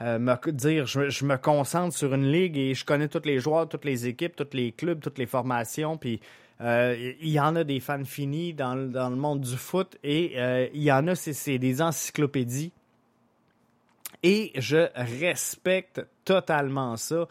me 0.00 0.50
dire 0.52 0.86
je, 0.86 1.10
je, 1.10 1.24
me 1.24 1.36
concentre 1.36 1.94
sur 1.94 2.14
une 2.14 2.30
ligue 2.32 2.56
et 2.56 2.74
je 2.74 2.84
connais 2.84 3.08
tous 3.08 3.22
les 3.24 3.38
joueurs, 3.38 3.68
toutes 3.68 3.84
les 3.84 4.06
équipes, 4.06 4.34
tous 4.34 4.56
les 4.56 4.72
clubs, 4.72 5.00
toutes 5.00 5.18
les 5.18 5.26
formations, 5.26 5.96
puis 5.98 6.20
euh, 6.60 7.14
il 7.20 7.30
y 7.30 7.40
en 7.40 7.56
a 7.56 7.64
des 7.64 7.80
fans 7.80 8.04
finis 8.04 8.52
dans, 8.52 8.74
le 8.74 9.16
monde 9.16 9.40
du 9.40 9.56
foot 9.56 9.96
et 10.04 10.34
euh, 10.36 10.68
il 10.74 10.82
y 10.82 10.92
en 10.92 11.06
a, 11.08 11.14
c'est 11.14 11.58
des 11.58 11.80
encyclopédies. 11.80 12.72
Et 14.22 14.52
je 14.56 14.88
respecte 14.94 16.04
totalement 16.24 16.96
ça. 16.96 17.26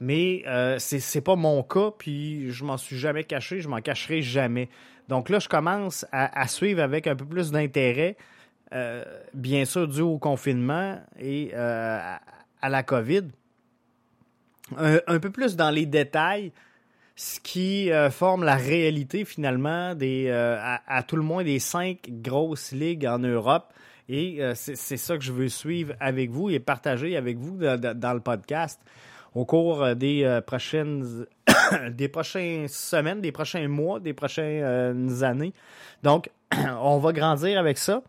Mais 0.00 0.42
euh, 0.46 0.76
c'est 0.78 1.20
pas 1.20 1.34
mon 1.34 1.62
cas, 1.62 1.90
puis 1.96 2.52
je 2.52 2.64
m'en 2.64 2.76
suis 2.76 2.98
jamais 2.98 3.24
caché, 3.24 3.60
je 3.60 3.68
m'en 3.68 3.80
cacherai 3.80 4.22
jamais. 4.22 4.68
Donc 5.08 5.28
là, 5.28 5.38
je 5.38 5.48
commence 5.48 6.06
à, 6.12 6.46
suivre 6.46 6.82
avec 6.82 7.06
un 7.06 7.16
peu 7.16 7.24
plus 7.24 7.50
d'intérêt, 7.50 8.16
bien 9.32 9.64
sûr 9.64 9.86
dû 9.86 10.00
au 10.00 10.18
confinement 10.18 10.98
et 11.18 11.54
à, 11.54 12.20
la 12.62 12.82
COVID. 12.82 13.24
un, 14.76 15.18
peu 15.20 15.30
plus 15.30 15.56
dans 15.56 15.70
les 15.70 15.86
détails 15.86 16.52
ce 17.16 17.38
qui 17.38 17.92
euh, 17.92 18.10
forme 18.10 18.44
la 18.44 18.56
réalité 18.56 19.24
finalement 19.24 19.94
des, 19.94 20.26
euh, 20.28 20.56
à, 20.86 21.02
tout 21.02 21.16
le 21.16 21.22
moins 21.22 21.44
des 21.44 21.58
cinq 21.58 21.98
grosses 22.08 22.72
ligues 22.72 23.06
en 23.06 23.18
Europe. 23.18 23.72
Et 24.08 24.42
euh, 24.42 24.52
c'est 24.54 24.96
ça 24.96 25.16
que 25.16 25.24
je 25.24 25.32
veux 25.32 25.48
suivre 25.48 25.94
avec 26.00 26.30
vous 26.30 26.50
et 26.50 26.58
partager 26.58 27.16
avec 27.16 27.38
vous 27.38 27.58
dans 27.58 28.12
le 28.12 28.20
podcast 28.20 28.80
au 29.34 29.44
cours 29.44 29.96
des 29.96 30.40
prochaines 30.46 31.26
des 31.90 32.08
prochaines 32.08 32.68
semaines, 32.68 33.20
des 33.20 33.32
prochains 33.32 33.66
mois, 33.66 33.98
des 34.00 34.12
prochaines 34.12 35.24
années. 35.24 35.54
Donc, 36.02 36.30
on 36.80 36.98
va 36.98 37.12
grandir 37.12 37.58
avec 37.58 37.78
ça. 37.78 38.02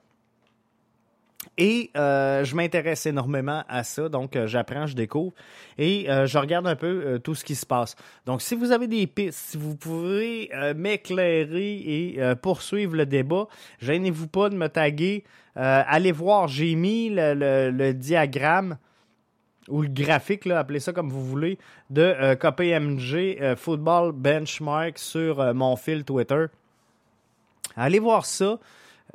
Et 1.57 1.89
euh, 1.95 2.43
je 2.43 2.53
m'intéresse 2.53 3.05
énormément 3.05 3.63
à 3.69 3.85
ça, 3.85 4.09
donc 4.09 4.35
euh, 4.35 4.45
j'apprends, 4.45 4.87
je 4.87 4.95
découvre 4.95 5.33
et 5.77 6.09
euh, 6.09 6.25
je 6.25 6.37
regarde 6.37 6.67
un 6.67 6.75
peu 6.75 7.19
tout 7.23 7.33
ce 7.33 7.45
qui 7.45 7.55
se 7.55 7.65
passe. 7.65 7.95
Donc 8.25 8.41
si 8.41 8.55
vous 8.55 8.71
avez 8.73 8.87
des 8.87 9.07
pistes, 9.07 9.39
si 9.51 9.57
vous 9.57 9.75
pouvez 9.75 10.49
m'éclairer 10.75 11.75
et 11.75 12.19
poursuivre 12.41 12.95
le 12.95 13.05
débat, 13.05 13.47
gênez-vous 13.79 14.27
pas 14.27 14.49
de 14.49 14.55
me 14.55 14.67
taguer. 14.67 15.23
allez 15.55 16.11
voir, 16.11 16.47
j'ai 16.47 16.75
mis 16.75 17.09
le, 17.09 17.91
diagramme 17.93 18.77
ou 19.69 19.81
le 19.81 19.89
graphique, 19.89 20.45
appelez 20.47 20.79
ça 20.79 20.91
comme 20.91 21.09
vous 21.09 21.23
voulez, 21.23 21.57
de 21.89 22.35
KPMG 22.35 23.55
Football 23.55 24.11
Benchmark 24.11 24.97
sur 24.97 25.53
mon 25.53 25.75
fil 25.75 26.03
Twitter. 26.03 26.45
Allez 27.77 27.99
voir 27.99 28.25
ça. 28.25 28.59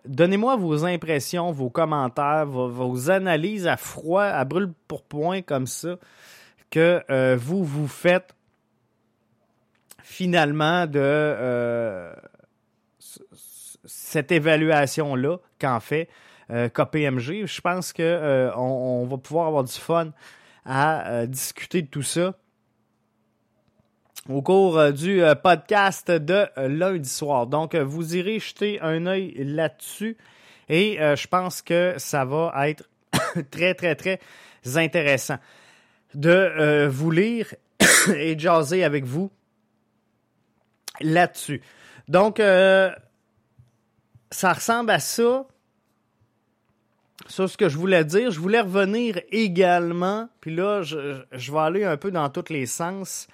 Donnez-moi 0.07 0.57
vos 0.57 0.85
impressions, 0.85 1.52
vos 1.52 1.71
commentaires, 1.71 2.47
vos, 2.47 3.11
analyses 3.11 3.66
à 3.66 3.76
froid, 3.76 4.23
à 4.23 4.45
brûle 4.45 4.73
pour 4.88 5.02
point 5.02 5.42
comme 5.42 5.66
ça, 5.66 5.97
que 6.71 7.02
euh, 7.11 7.37
vous 7.38 7.64
vous 7.64 7.88
faites 7.88 8.35
finalement 10.02 10.87
de 10.87 11.00
euh, 11.00 12.12
cette 13.85 14.33
évaluation-là 14.33 15.38
qu'en 15.61 15.80
fait 15.80 16.09
euh, 16.50 16.69
KPMG. 16.69 17.47
Je 17.47 17.61
pense 17.61 17.92
qu'on 17.92 18.54
on 18.57 19.07
va 19.07 19.19
pouvoir 19.19 19.47
avoir 19.49 19.64
du 19.64 19.73
fun 19.73 20.12
à 20.64 21.26
discuter 21.26 21.83
de 21.83 21.87
tout 21.87 22.02
ça 22.02 22.35
au 24.28 24.42
cours 24.42 24.78
euh, 24.78 24.92
du 24.92 25.22
euh, 25.22 25.34
podcast 25.34 26.10
de 26.10 26.46
euh, 26.58 26.68
lundi 26.68 27.08
soir. 27.08 27.46
Donc, 27.46 27.74
vous 27.74 28.16
irez 28.16 28.38
jeter 28.38 28.80
un 28.80 29.06
œil 29.06 29.34
là-dessus 29.38 30.16
et 30.68 30.98
je 31.00 31.26
pense 31.26 31.62
que 31.62 31.94
ça 31.96 32.24
va 32.24 32.68
être 32.68 32.88
très, 33.50 33.74
très, 33.74 33.96
très 33.96 34.20
intéressant 34.76 35.38
de 36.14 36.86
vous 36.86 37.10
lire 37.10 37.52
et 38.14 38.38
jaser 38.38 38.84
avec 38.84 39.04
vous 39.04 39.32
là-dessus. 41.00 41.60
Donc, 42.06 42.38
ça 42.38 42.92
ressemble 44.52 44.92
à 44.92 45.00
ça. 45.00 45.44
Sur 47.26 47.50
ce 47.50 47.56
que 47.56 47.68
je 47.68 47.76
voulais 47.76 48.04
dire, 48.04 48.30
je 48.30 48.38
voulais 48.38 48.60
revenir 48.60 49.20
également, 49.32 50.28
puis 50.40 50.54
là, 50.54 50.82
je 50.82 51.52
vais 51.52 51.58
aller 51.58 51.82
un 51.82 51.96
peu 51.96 52.12
dans 52.12 52.28
tous 52.28 52.52
les 52.52 52.66
sens 52.66 53.26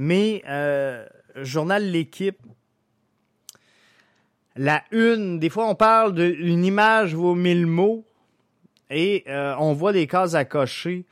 mais 0.00 0.42
euh, 0.48 1.04
journal 1.36 1.84
L'équipe, 1.84 2.38
la 4.56 4.82
une, 4.92 5.38
des 5.38 5.50
fois 5.50 5.68
on 5.68 5.74
parle 5.74 6.14
d'une 6.14 6.64
image 6.64 7.14
vaut 7.14 7.34
mille 7.34 7.66
mots 7.66 8.06
et 8.88 9.24
euh, 9.28 9.54
on 9.58 9.74
voit 9.74 9.92
des 9.92 10.06
cases 10.06 10.32
à 10.32 10.46
cocher. 10.46 11.04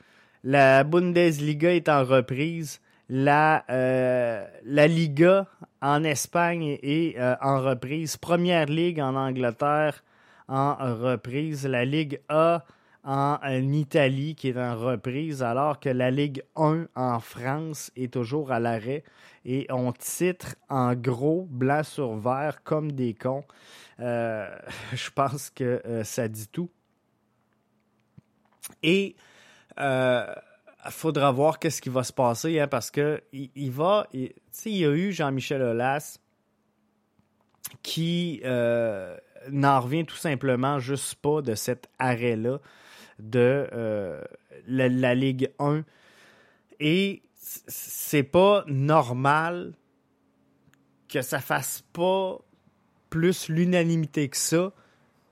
La 0.43 0.83
Bundesliga 0.83 1.71
est 1.71 1.87
en 1.87 2.03
reprise. 2.03 2.81
La, 3.09 3.63
euh, 3.69 4.43
la 4.65 4.87
Liga 4.87 5.45
en 5.81 6.03
Espagne 6.03 6.79
est 6.81 7.15
en 7.41 7.61
reprise. 7.61 8.17
Première 8.17 8.65
Ligue 8.65 8.99
en 8.99 9.15
Angleterre 9.15 10.03
en 10.47 10.73
reprise. 10.95 11.67
La 11.67 11.85
Ligue 11.85 12.21
A 12.27 12.63
en, 13.03 13.39
Italie 13.71 14.35
qui 14.35 14.49
est 14.49 14.57
en 14.57 14.77
reprise, 14.77 15.41
alors 15.43 15.79
que 15.79 15.89
la 15.89 16.11
Ligue 16.11 16.43
1 16.55 16.87
en 16.95 17.19
France 17.19 17.91
est 17.95 18.13
toujours 18.13 18.51
à 18.51 18.59
l'arrêt. 18.59 19.03
Et 19.45 19.67
on 19.69 19.91
titre 19.93 20.55
en 20.69 20.93
gros, 20.95 21.47
blanc 21.49 21.83
sur 21.83 22.15
vert, 22.15 22.61
comme 22.63 22.91
des 22.91 23.13
cons. 23.13 23.45
Euh, 23.99 24.47
je 24.93 25.09
pense 25.11 25.49
que 25.49 25.81
euh, 25.85 26.03
ça 26.03 26.27
dit 26.27 26.47
tout. 26.47 26.69
Et 28.83 29.15
il 29.77 29.83
euh, 29.83 30.25
faudra 30.89 31.31
voir 31.31 31.59
qu'est-ce 31.59 31.81
qui 31.81 31.89
va 31.89 32.03
se 32.03 32.13
passer, 32.13 32.59
hein, 32.59 32.67
parce 32.67 32.91
que 32.91 33.23
il, 33.31 33.71
va. 33.71 34.07
Il 34.13 34.31
y 34.65 34.85
a 34.85 34.91
eu 34.91 35.11
Jean-Michel 35.11 35.61
Aulas 35.61 36.19
qui 37.81 38.41
n'en 38.43 39.79
revient 39.79 40.05
tout 40.05 40.17
simplement 40.17 40.79
juste 40.79 41.15
pas 41.15 41.41
de 41.41 41.55
cet 41.55 41.89
arrêt-là 41.97 42.59
de 43.19 43.67
euh, 43.73 44.21
la, 44.67 45.15
Ligue 45.15 45.51
1. 45.59 45.83
Et 46.79 47.21
c'est 47.37 48.23
pas 48.23 48.63
normal 48.67 49.73
que 51.07 51.21
ça 51.21 51.39
fasse 51.39 51.83
pas 51.93 52.37
plus 53.09 53.49
l'unanimité 53.49 54.29
que 54.29 54.37
ça, 54.37 54.71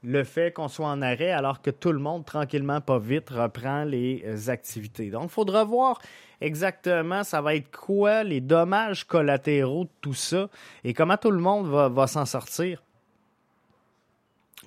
le 0.04 0.24
fait 0.24 0.52
qu'on 0.54 0.68
soit 0.68 0.88
en 0.88 1.02
arrêt 1.02 1.32
alors 1.32 1.62
que 1.62 1.70
tout 1.70 1.92
le 1.92 2.00
monde, 2.00 2.26
tranquillement, 2.26 2.82
pas 2.82 3.00
vite, 3.00 3.30
reprend 3.30 3.84
les 3.84 4.24
euh, 4.26 4.50
activités. 4.50 5.10
Donc, 5.10 5.26
il 5.26 5.30
faudra 5.30 5.64
voir 5.64 6.00
exactement 6.40 7.24
ça 7.24 7.42
va 7.42 7.56
être 7.56 7.72
quoi 7.72 8.24
les 8.24 8.42
dommages 8.42 9.06
collatéraux 9.06 9.86
de 9.86 9.90
tout 10.02 10.14
ça 10.14 10.50
et 10.84 10.94
comment 10.94 11.18
tout 11.18 11.32
le 11.32 11.40
monde 11.40 11.68
va 11.68 12.08
s'en 12.08 12.26
sortir 12.26 12.84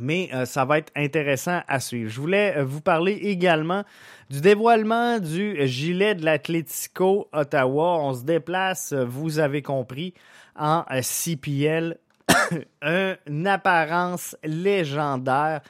mais 0.00 0.30
euh, 0.33 0.47
ça 0.47 0.64
va 0.64 0.78
être 0.78 0.90
intéressant 0.97 1.61
à 1.69 1.78
suivre. 1.78 2.11
Je 2.11 2.21
voulais 2.21 2.54
euh, 2.57 2.64
vous 2.64 2.80
parler 2.80 3.12
également 3.12 3.85
du 4.30 4.40
dévoilement 4.40 5.19
du 5.19 5.57
gilet 5.66 6.14
de 6.14 6.25
l'Atlético 6.25 7.28
Ottawa. 7.33 7.99
On 8.00 8.14
se 8.14 8.25
déplace, 8.25 8.92
euh, 8.92 9.04
vous 9.04 9.38
avez 9.38 9.62
compris, 9.62 10.14
en 10.59 10.85
CPL. 11.02 11.99
Une 12.83 13.47
apparence 13.47 14.37
légendaire. 14.42 15.61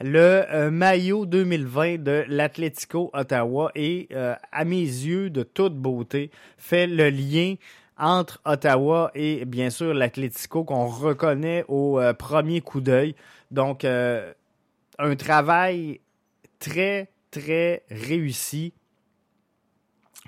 Le 0.00 0.70
maillot 0.70 1.26
2020 1.26 2.02
de 2.02 2.24
l'Atlético 2.28 3.10
Ottawa 3.14 3.72
et 3.74 4.08
à 4.52 4.64
mes 4.64 4.76
yeux 4.76 5.28
de 5.28 5.42
toute 5.42 5.74
beauté 5.74 6.30
fait 6.56 6.86
le 6.86 7.10
lien 7.10 7.56
entre 7.98 8.40
Ottawa 8.44 9.10
et 9.14 9.44
bien 9.44 9.70
sûr 9.70 9.92
l'Atlético 9.92 10.64
qu'on 10.64 10.86
reconnaît 10.86 11.64
au 11.68 12.00
premier 12.18 12.60
coup 12.60 12.80
d'œil. 12.80 13.14
Donc, 13.50 13.84
euh, 13.84 14.32
un 14.98 15.16
travail 15.16 16.00
très, 16.58 17.08
très 17.30 17.82
réussi. 17.90 18.72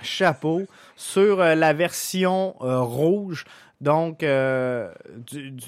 Chapeau 0.03 0.63
sur 0.97 1.41
euh, 1.41 1.55
la 1.55 1.75
version 1.75 2.57
euh, 2.63 2.81
rouge, 2.81 3.45
donc 3.81 4.25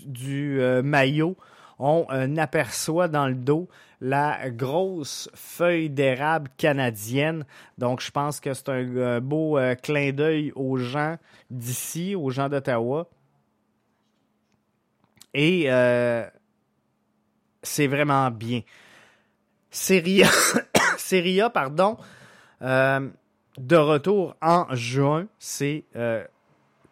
du, 0.05 0.61
maillot. 0.83 1.37
On 1.79 2.37
aperçoit 2.37 3.09
dans 3.09 3.27
le 3.27 3.35
dos 3.35 3.69
la 4.05 4.51
grosse 4.51 5.31
feuille 5.33 5.89
d'érable 5.89 6.51
canadienne. 6.57 7.47
Donc, 7.79 8.01
je 8.01 8.11
pense 8.11 8.41
que 8.41 8.53
c'est 8.53 8.69
un, 8.69 9.21
beau 9.21 9.59
clin 9.83 10.13
d'œil 10.13 10.53
aux 10.57 10.77
gens 10.77 11.17
d'ici, 11.51 12.17
aux 12.17 12.31
gens 12.31 12.49
d'Ottawa. 12.49 13.09
Et 15.35 15.69
c'est 17.63 17.87
vraiment 17.87 18.31
bien. 18.31 18.63
Seria, 19.71 20.29
Seria 20.99 21.51
pardon, 21.55 21.97
euh, 22.61 23.09
de 23.57 23.77
retour 23.77 24.37
en 24.43 24.67
juin, 24.75 25.27
c'est 25.39 25.85
euh, 25.97 26.25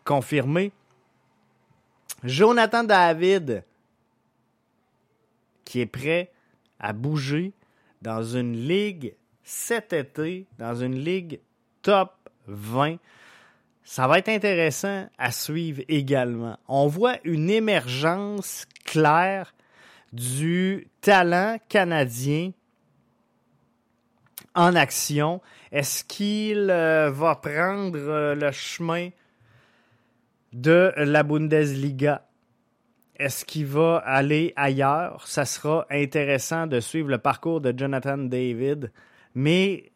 confirmé. 0.04 0.72
Jonathan 2.24 2.84
David, 2.84 3.64
qui 5.64 5.80
est 5.80 5.86
prêt 5.86 6.32
à 6.80 6.92
bouger 6.92 7.52
dans 8.02 8.22
une 8.22 8.56
ligue 8.56 9.14
cet 9.42 9.92
été, 9.92 10.46
dans 10.58 10.74
une 10.74 10.98
ligue 10.98 11.40
top 11.82 12.12
20. 12.46 12.96
Ça 13.84 14.06
va 14.06 14.18
être 14.18 14.28
intéressant 14.28 15.08
à 15.18 15.30
suivre 15.30 15.82
également. 15.88 16.58
On 16.68 16.86
voit 16.86 17.16
une 17.24 17.50
émergence 17.50 18.66
claire 18.84 19.54
du 20.12 20.88
talent 21.00 21.58
canadien 21.68 22.52
en 24.54 24.74
action. 24.74 25.40
Est-ce 25.72 26.04
qu'il 26.04 26.70
euh, 26.70 27.10
va 27.10 27.36
prendre 27.36 27.98
euh, 27.98 28.34
le 28.34 28.50
chemin 28.52 29.10
de 30.52 30.92
la 30.96 31.22
Bundesliga? 31.22 32.26
Est-ce 33.20 33.44
qu'il 33.44 33.66
va 33.66 33.98
aller 33.98 34.54
ailleurs? 34.56 35.26
Ça 35.26 35.44
sera 35.44 35.86
intéressant 35.90 36.66
de 36.66 36.80
suivre 36.80 37.10
le 37.10 37.18
parcours 37.18 37.60
de 37.60 37.74
Jonathan 37.76 38.16
David, 38.16 38.90
mais 39.34 39.92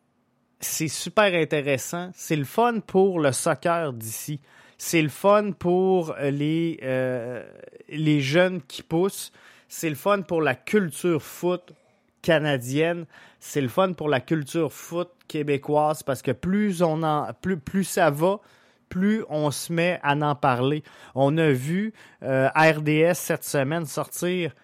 c'est 0.60 0.88
super 0.88 1.32
intéressant. 1.32 2.10
C'est 2.12 2.36
le 2.36 2.44
fun 2.44 2.80
pour 2.80 3.18
le 3.20 3.32
soccer 3.32 3.94
d'ici. 3.94 4.40
C'est 4.76 5.00
le 5.00 5.08
fun 5.08 5.52
pour 5.52 6.14
les, 6.20 6.78
euh, 6.82 7.42
les 7.88 8.20
jeunes 8.20 8.60
qui 8.60 8.82
poussent. 8.82 9.32
C'est 9.68 9.88
le 9.88 9.94
fun 9.94 10.20
pour 10.20 10.42
la 10.42 10.54
culture 10.54 11.22
foot 11.22 11.72
canadienne. 12.20 13.06
C'est 13.40 13.62
le 13.62 13.68
fun 13.68 13.94
pour 13.94 14.10
la 14.10 14.20
culture 14.20 14.70
foot 14.70 15.08
québécoise 15.28 16.02
parce 16.02 16.20
que 16.20 16.32
plus 16.32 16.82
on 16.82 17.02
en, 17.02 17.32
plus, 17.40 17.56
plus 17.56 17.84
ça 17.84 18.10
va, 18.10 18.40
plus 18.88 19.24
on 19.28 19.50
se 19.50 19.72
met 19.72 19.98
à 20.02 20.14
en 20.14 20.34
parler. 20.34 20.82
On 21.14 21.36
a 21.38 21.50
vu 21.50 21.92
euh, 22.22 22.48
RDS 22.54 23.14
cette 23.14 23.44
semaine 23.44 23.86
sortir 23.86 24.54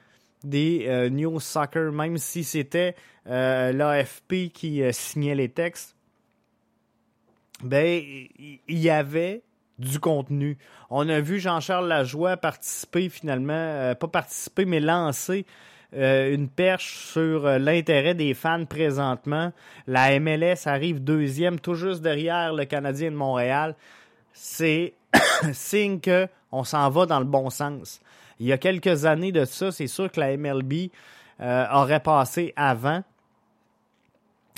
des 0.45 0.87
euh, 0.89 1.11
News 1.11 1.41
Soccer, 1.41 1.93
même 1.93 2.17
si 2.17 2.45
c'était 2.45 2.95
euh, 3.27 3.73
l'AFP 3.73 4.51
qui 4.53 4.83
signait 4.93 5.35
les 5.35 5.49
textes. 5.49 5.97
Ben, 7.63 8.03
il 8.69 8.79
y 8.79 8.89
avait 8.89 9.43
du 9.81 9.99
contenu. 9.99 10.59
On 10.91 11.09
a 11.09 11.21
vu 11.21 11.41
Jean-Charles 11.41 11.89
Lajoie 11.89 12.37
participer 12.37 13.09
finalement, 13.09 13.53
euh, 13.55 13.95
pas 13.95 14.09
participer, 14.09 14.67
mais 14.67 14.81
lancer 14.81 15.47
euh, 15.95 16.35
une 16.35 16.49
perche 16.49 16.95
sur 16.95 17.47
euh, 17.47 17.59
l'intérêt 17.59 18.15
des 18.15 18.35
fans 18.35 18.65
présentement. 18.67 19.53
La 19.87 20.21
MLS 20.21 20.67
arrive 20.67 21.03
deuxième, 21.03 21.59
tout 21.59 21.75
juste 21.75 22.03
derrière 22.03 22.53
le 22.53 22.65
Canadien 22.67 23.11
de 23.11 23.17
Montréal. 23.17 23.75
C'est 24.33 24.95
signe 25.53 26.01
que 26.01 26.29
on 26.53 26.65
s'en 26.65 26.89
va 26.91 27.07
dans 27.07 27.19
le 27.19 27.25
bon 27.25 27.51
sens. 27.51 28.01
Il 28.39 28.47
y 28.47 28.53
a 28.53 28.59
quelques 28.59 29.05
années 29.05 29.33
de 29.33 29.45
ça, 29.45 29.71
c'est 29.71 29.87
sûr 29.87 30.11
que 30.11 30.19
la 30.21 30.37
MLB 30.37 30.91
aurait 31.41 32.01
passé 32.01 32.53
avant. 32.57 33.03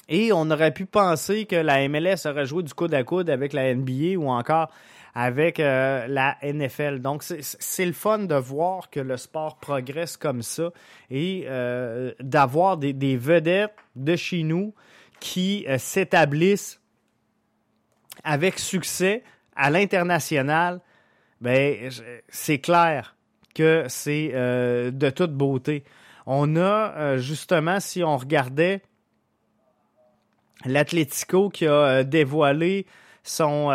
Et 0.09 0.33
on 0.33 0.51
aurait 0.51 0.73
pu 0.73 0.85
penser 0.87 1.47
que 1.47 1.57
la 1.57 1.89
MLS 1.89 2.27
aurait 2.27 2.47
joué 2.47 2.63
du 2.63 2.75
coude 2.75 2.95
à 2.95 3.05
coude 3.05 3.31
avec 3.31 3.53
la 3.53 3.75
NBA 3.75 4.19
ou 4.19 4.29
encore 4.29 4.69
avec 5.15 5.61
euh, 5.61 6.07
la 6.09 6.37
NFL. 6.43 7.01
Donc, 7.01 7.23
c'est 7.23 7.87
le 7.87 7.93
fun 7.93 8.21
de 8.21 8.35
voir 8.35 8.91
que 8.91 9.01
le 9.01 9.17
sport 9.17 9.59
progresse 9.59 10.17
comme 10.17 10.43
ça 10.43 10.71
et 11.11 11.45
euh, 11.49 12.13
d'avoir 12.21 12.79
des, 12.79 13.17
vedettes 13.17 13.75
de 13.95 14.17
chez 14.17 14.43
nous 14.43 14.75
qui 15.21 15.65
euh, 15.69 15.79
s'établissent 15.79 16.81
avec 18.25 18.59
succès 18.59 19.23
à 19.57 19.71
l'international. 19.71 20.81
Ben, 21.41 21.91
c'est 22.29 22.59
clair 22.59 23.17
que 23.55 23.85
c'est 23.89 24.29
de 24.33 25.11
toute 25.11 25.33
beauté. 25.33 25.85
On 26.27 26.57
a 26.57 27.17
justement, 27.19 27.81
si 27.81 28.05
on 28.05 28.17
regardait 28.17 28.81
l'Atlético 30.65 31.51
qui 31.51 31.67
a 31.67 32.05
dévoilé 32.05 32.87
son 33.25 33.71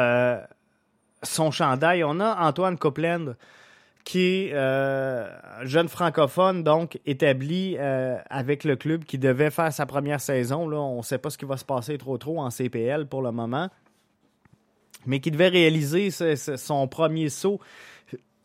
son 1.23 1.51
chandail. 1.51 2.03
On 2.03 2.19
a 2.19 2.47
Antoine 2.47 2.77
Copeland, 2.77 3.33
qui 4.03 4.21
est 4.21 4.53
euh, 4.53 5.29
jeune 5.63 5.87
francophone, 5.87 6.63
donc 6.63 6.99
établi 7.05 7.75
euh, 7.77 8.17
avec 8.29 8.63
le 8.63 8.75
club 8.75 9.03
qui 9.03 9.17
devait 9.17 9.51
faire 9.51 9.73
sa 9.73 9.85
première 9.85 10.21
saison. 10.21 10.67
Là, 10.67 10.77
on 10.77 10.97
ne 10.97 11.03
sait 11.03 11.17
pas 11.17 11.29
ce 11.29 11.37
qui 11.37 11.45
va 11.45 11.57
se 11.57 11.65
passer 11.65 11.97
trop 11.97 12.17
trop 12.17 12.39
en 12.39 12.49
CPL 12.49 13.07
pour 13.07 13.21
le 13.21 13.31
moment. 13.31 13.69
Mais 15.07 15.19
qui 15.19 15.31
devait 15.31 15.47
réaliser 15.47 16.11
son 16.11 16.87
premier 16.87 17.29
saut 17.29 17.59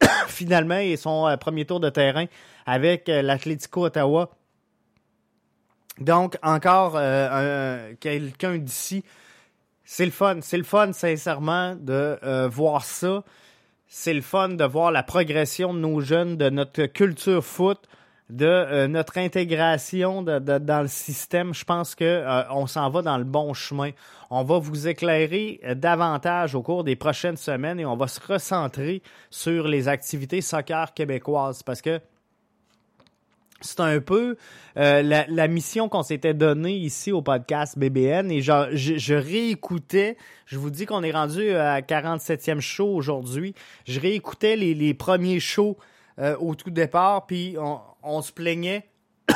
finalement 0.28 0.78
et 0.78 0.96
son 0.96 1.28
euh, 1.28 1.36
premier 1.36 1.66
tour 1.66 1.80
de 1.80 1.90
terrain 1.90 2.24
avec 2.64 3.08
l'Atlético 3.08 3.86
Ottawa. 3.86 4.30
Donc, 5.98 6.38
encore 6.42 6.92
quelqu'un 8.00 8.56
d'ici 8.56 9.04
c'est 9.84 10.06
le 10.06 10.10
fun. 10.10 10.38
C'est 10.40 10.56
le 10.56 10.64
fun, 10.64 10.92
sincèrement, 10.92 11.74
de 11.74 12.18
euh, 12.22 12.48
voir 12.48 12.84
ça. 12.84 13.24
C'est 13.88 14.14
le 14.14 14.22
fun 14.22 14.48
de 14.48 14.64
voir 14.64 14.90
la 14.90 15.02
progression 15.02 15.74
de 15.74 15.80
nos 15.80 16.00
jeunes, 16.00 16.36
de 16.36 16.48
notre 16.48 16.86
culture 16.86 17.44
foot, 17.44 17.78
de 18.32 18.86
notre 18.86 19.18
intégration 19.18 20.22
dans 20.22 20.82
le 20.82 20.88
système, 20.88 21.52
je 21.52 21.64
pense 21.64 21.94
que 21.94 22.24
on 22.50 22.66
s'en 22.66 22.88
va 22.90 23.02
dans 23.02 23.18
le 23.18 23.24
bon 23.24 23.52
chemin. 23.52 23.90
On 24.30 24.42
va 24.42 24.58
vous 24.58 24.88
éclairer 24.88 25.60
davantage 25.76 26.54
au 26.54 26.62
cours 26.62 26.82
des 26.82 26.96
prochaines 26.96 27.36
semaines 27.36 27.78
et 27.78 27.84
on 27.84 27.96
va 27.96 28.08
se 28.08 28.20
recentrer 28.26 29.02
sur 29.30 29.68
les 29.68 29.86
activités 29.86 30.40
soccer 30.40 30.94
québécoises 30.94 31.62
parce 31.62 31.82
que 31.82 32.00
c'est 33.64 33.80
un 33.80 34.00
peu 34.00 34.36
euh, 34.76 35.24
la, 35.28 35.48
mission 35.48 35.88
qu'on 35.88 36.02
s'était 36.02 36.34
donnée 36.34 36.76
ici 36.76 37.12
au 37.12 37.22
podcast 37.22 37.78
BBN 37.78 38.30
et 38.30 38.42
je, 38.42 38.52
je, 38.72 39.14
réécoutais, 39.14 40.16
je 40.46 40.58
vous 40.58 40.70
dis 40.70 40.86
qu'on 40.86 41.02
est 41.02 41.12
rendu 41.12 41.50
à 41.50 41.80
47e 41.80 42.60
show 42.60 42.88
aujourd'hui, 42.88 43.54
je 43.86 44.00
réécoutais 44.00 44.56
les, 44.56 44.94
premiers 44.94 45.40
shows 45.40 45.76
euh, 46.18 46.36
au 46.38 46.54
tout 46.54 46.70
départ, 46.70 47.26
puis 47.26 47.56
on, 48.02 48.22
se 48.22 48.32
plaignait 48.32 48.88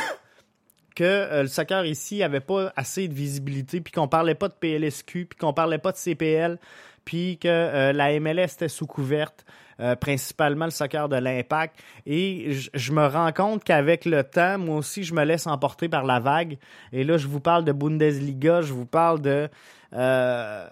que 0.94 1.04
euh, 1.04 1.42
le 1.42 1.48
soccer 1.48 1.84
ici 1.86 2.22
avait 2.22 2.40
pas 2.40 2.72
assez 2.76 3.08
de 3.08 3.14
visibilité, 3.14 3.80
puis 3.80 3.92
qu'on 3.92 4.08
parlait 4.08 4.34
pas 4.34 4.48
de 4.48 4.54
PLSQ, 4.54 5.26
puis 5.26 5.38
qu'on 5.38 5.52
parlait 5.52 5.78
pas 5.78 5.92
de 5.92 5.96
CPL, 5.96 6.58
puis 7.04 7.38
que 7.38 7.92
la 7.92 8.20
MLS 8.20 8.54
était 8.54 8.68
sous 8.68 8.86
couverte. 8.86 9.44
Euh, 9.78 9.94
principalement 9.94 10.64
le 10.64 10.70
soccer 10.70 11.06
de 11.06 11.16
l'impact. 11.16 11.78
Et 12.06 12.52
je 12.72 12.92
me 12.92 13.06
rends 13.06 13.30
compte 13.32 13.62
qu'avec 13.62 14.06
le 14.06 14.24
temps, 14.24 14.56
moi 14.56 14.76
aussi, 14.76 15.04
je 15.04 15.12
me 15.12 15.22
laisse 15.22 15.46
emporter 15.46 15.86
par 15.86 16.04
la 16.04 16.18
vague. 16.18 16.56
Et 16.92 17.04
là, 17.04 17.18
je 17.18 17.26
vous 17.26 17.40
parle 17.40 17.62
de 17.62 17.72
Bundesliga, 17.72 18.62
je 18.62 18.72
vous 18.72 18.86
parle 18.86 19.20
de, 19.20 19.50
euh, 19.92 20.66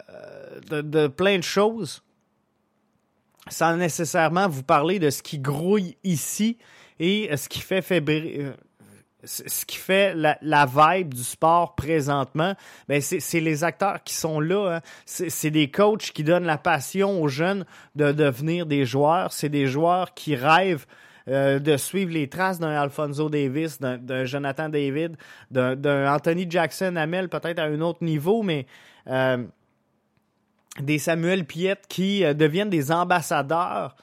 de, 0.71 1.07
plein 1.07 1.37
de 1.37 1.43
choses 1.43 2.03
sans 3.49 3.77
nécessairement 3.77 4.49
vous 4.49 4.63
parler 4.63 4.99
de 4.99 5.11
ce 5.11 5.23
qui 5.23 5.39
grouille 5.39 5.97
ici 6.05 6.59
et 6.99 7.37
ce 7.37 7.49
qui 7.49 7.61
fait 7.61 7.83
fébrile 7.83 8.55
ce 9.25 9.65
qui 9.65 9.77
fait 9.77 10.15
la, 10.15 10.67
vibe 10.67 11.15
du 11.15 11.25
sport 11.25 11.75
présentement, 11.75 12.55
ben 12.89 13.01
c'est 13.01 13.41
les 13.41 13.65
acteurs 13.65 14.03
qui 14.03 14.15
sont 14.15 14.41
là. 14.41 14.77
Hein. 14.77 14.81
C'est 15.07 15.51
des 15.51 15.71
coachs 15.71 16.13
qui 16.13 16.25
donnent 16.25 16.45
la 16.45 16.59
passion 16.59 17.23
aux 17.23 17.29
jeunes 17.29 17.65
de 17.95 18.13
devenir 18.13 18.67
des 18.67 18.85
joueurs. 18.85 19.33
C'est 19.33 19.49
des 19.49 19.67
joueurs 19.67 20.15
qui 20.15 20.37
rêvent 20.37 20.87
euh, 21.29 21.59
de 21.59 21.77
suivre 21.77 22.13
les 22.13 22.29
traces 22.29 22.59
d'un 22.59 22.71
Alfonso 22.71 23.29
Davis, 23.31 23.81
d'un 23.81 24.25
Jonathan 24.25 24.69
David, 24.69 25.17
d'un 25.51 26.13
Anthony 26.13 26.47
Jackson 26.49 26.97
Amel, 26.97 27.29
peut-être 27.29 27.59
à 27.59 27.65
un 27.65 27.81
autre 27.81 28.05
niveau, 28.05 28.43
mais 28.43 28.67
euh, 29.09 29.45
des 30.81 30.99
Samuel 30.99 31.45
Piette 31.45 31.85
qui 31.89 32.25
euh, 32.25 32.35
deviennent 32.35 32.71
des 32.71 32.91
ambassadeurs 32.91 33.97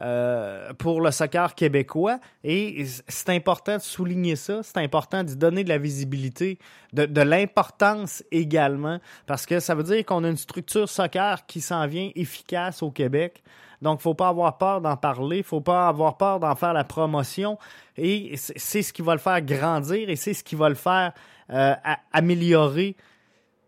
euh, 0.00 0.72
pour 0.72 1.00
le 1.00 1.12
soccer 1.12 1.54
québécois. 1.54 2.18
Et 2.42 2.84
c'est 3.06 3.28
important 3.28 3.76
de 3.76 3.82
souligner 3.82 4.34
ça, 4.34 4.60
c'est 4.64 4.78
important 4.78 5.22
de 5.22 5.34
donner 5.34 5.62
de 5.62 5.68
la 5.68 5.78
visibilité, 5.78 6.58
de, 6.92 7.20
l'importance 7.20 8.24
également, 8.32 8.98
parce 9.26 9.46
que 9.46 9.60
ça 9.60 9.76
veut 9.76 9.84
dire 9.84 10.04
qu'on 10.04 10.24
a 10.24 10.28
une 10.28 10.36
structure 10.36 10.88
soccer 10.88 11.46
qui 11.46 11.60
s'en 11.60 11.86
vient 11.86 12.10
efficace 12.16 12.82
au 12.82 12.90
Québec. 12.90 13.44
Donc, 13.82 14.00
faut 14.00 14.14
pas 14.14 14.28
avoir 14.28 14.58
peur 14.58 14.80
d'en 14.80 14.96
parler, 14.96 15.44
faut 15.44 15.60
pas 15.60 15.86
avoir 15.86 16.16
peur 16.16 16.40
d'en 16.40 16.56
faire 16.56 16.72
la 16.72 16.82
promotion. 16.82 17.56
Et 17.96 18.34
c'est 18.36 18.82
ce 18.82 18.92
qui 18.92 19.02
va 19.02 19.12
le 19.12 19.20
faire 19.20 19.42
grandir 19.42 20.10
et 20.10 20.16
c'est 20.16 20.34
ce 20.34 20.42
qui 20.42 20.56
va 20.56 20.68
le 20.68 20.74
faire 20.74 21.12
euh, 21.50 21.74
améliorer 22.12 22.96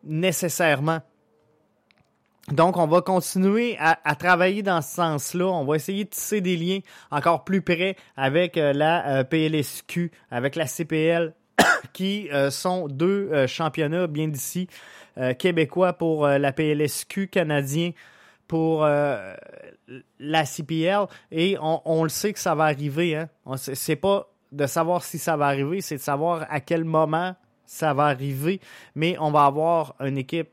nécessairement. 0.03 1.03
Donc, 2.53 2.77
on 2.77 2.87
va 2.87 3.01
continuer 3.01 3.77
à, 3.81 4.15
travailler 4.15 4.63
dans 4.63 4.81
ce 4.81 4.95
sens-là. 4.95 5.47
On 5.47 5.65
va 5.65 5.75
essayer 5.75 6.05
de 6.05 6.11
tisser 6.11 6.41
des 6.41 6.57
liens 6.57 6.79
encore 7.11 7.43
plus 7.43 7.61
près 7.61 7.97
avec 8.17 8.57
euh, 8.57 8.73
la 8.73 9.19
euh, 9.19 9.25
PLSQ, 9.25 10.13
avec 10.31 10.55
la 10.55 10.67
CPL, 10.67 11.35
qui 11.93 12.31
euh, 12.33 12.51
sont 12.51 12.87
deux 12.87 13.49
championnats 13.49 14.07
bien 14.07 14.29
d'ici, 14.29 14.69
québécois 15.39 15.95
pour 15.95 16.29
la 16.29 16.53
PLSQ, 16.53 17.29
canadien 17.29 17.93
pour 18.47 18.85
la 18.85 20.45
CPL. 20.45 21.07
Et 21.33 21.57
on, 21.61 22.03
le 22.05 22.11
sait 22.11 22.33
que 22.33 22.39
ça 22.39 22.55
va 22.55 22.65
arriver. 22.65 23.17
Hein? 23.17 23.29
C'est 23.57 23.97
pas 23.97 24.29
de 24.53 24.67
savoir 24.67 25.03
si 25.03 25.19
ça 25.19 25.37
va 25.37 25.47
arriver, 25.47 25.81
c'est 25.81 25.97
de 25.97 26.03
savoir 26.03 26.47
à 26.51 26.61
quel 26.61 26.85
moment 26.85 27.35
ça 27.65 27.95
va 27.95 28.05
arriver. 28.05 28.61
Mais 28.95 29.17
on 29.19 29.31
va 29.31 29.47
avoir 29.47 29.95
une 30.01 30.19
équipe 30.19 30.51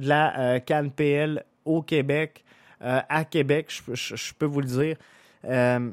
de 0.00 0.08
la 0.08 0.38
euh, 0.38 0.58
CanPL 0.60 1.44
au 1.64 1.82
Québec, 1.82 2.44
euh, 2.82 3.00
à 3.08 3.24
Québec, 3.24 3.70
je, 3.92 4.32
peux 4.34 4.46
vous 4.46 4.60
le 4.60 4.66
dire. 4.66 4.96
Euh, 5.44 5.90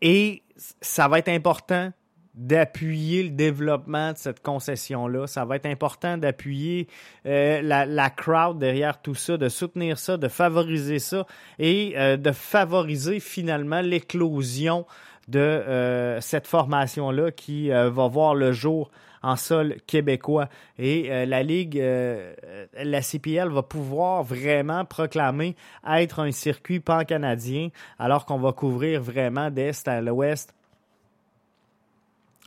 et 0.00 0.42
ça 0.80 1.08
va 1.08 1.18
être 1.18 1.28
important 1.28 1.92
d'appuyer 2.34 3.24
le 3.24 3.30
développement 3.30 4.12
de 4.12 4.16
cette 4.16 4.42
concession-là. 4.42 5.26
Ça 5.26 5.44
va 5.44 5.56
être 5.56 5.66
important 5.66 6.18
d'appuyer 6.18 6.86
la, 7.24 7.84
la, 7.84 8.10
crowd 8.10 8.60
derrière 8.60 9.02
tout 9.02 9.16
ça, 9.16 9.36
de 9.36 9.48
soutenir 9.48 9.98
ça, 9.98 10.16
de 10.16 10.28
favoriser 10.28 11.00
ça 11.00 11.26
et 11.58 11.94
de 11.96 12.30
favoriser 12.30 13.18
finalement 13.18 13.80
l'éclosion 13.80 14.86
de 15.26 16.18
cette 16.20 16.46
formation-là 16.46 17.32
qui 17.32 17.70
va 17.70 18.06
voir 18.06 18.36
le 18.36 18.52
jour 18.52 18.92
en 19.22 19.36
sol 19.36 19.76
québécois. 19.86 20.48
Et 20.78 21.10
euh, 21.10 21.26
la 21.26 21.42
Ligue, 21.42 21.78
euh, 21.78 22.34
la 22.74 23.02
CPL 23.02 23.48
va 23.48 23.62
pouvoir 23.62 24.22
vraiment 24.22 24.84
proclamer 24.84 25.56
être 25.86 26.20
un 26.20 26.32
circuit 26.32 26.80
pan-canadien 26.80 27.68
alors 27.98 28.26
qu'on 28.26 28.38
va 28.38 28.52
couvrir 28.52 29.02
vraiment 29.02 29.50
d'est 29.50 29.86
à 29.88 30.00
l'ouest 30.00 30.54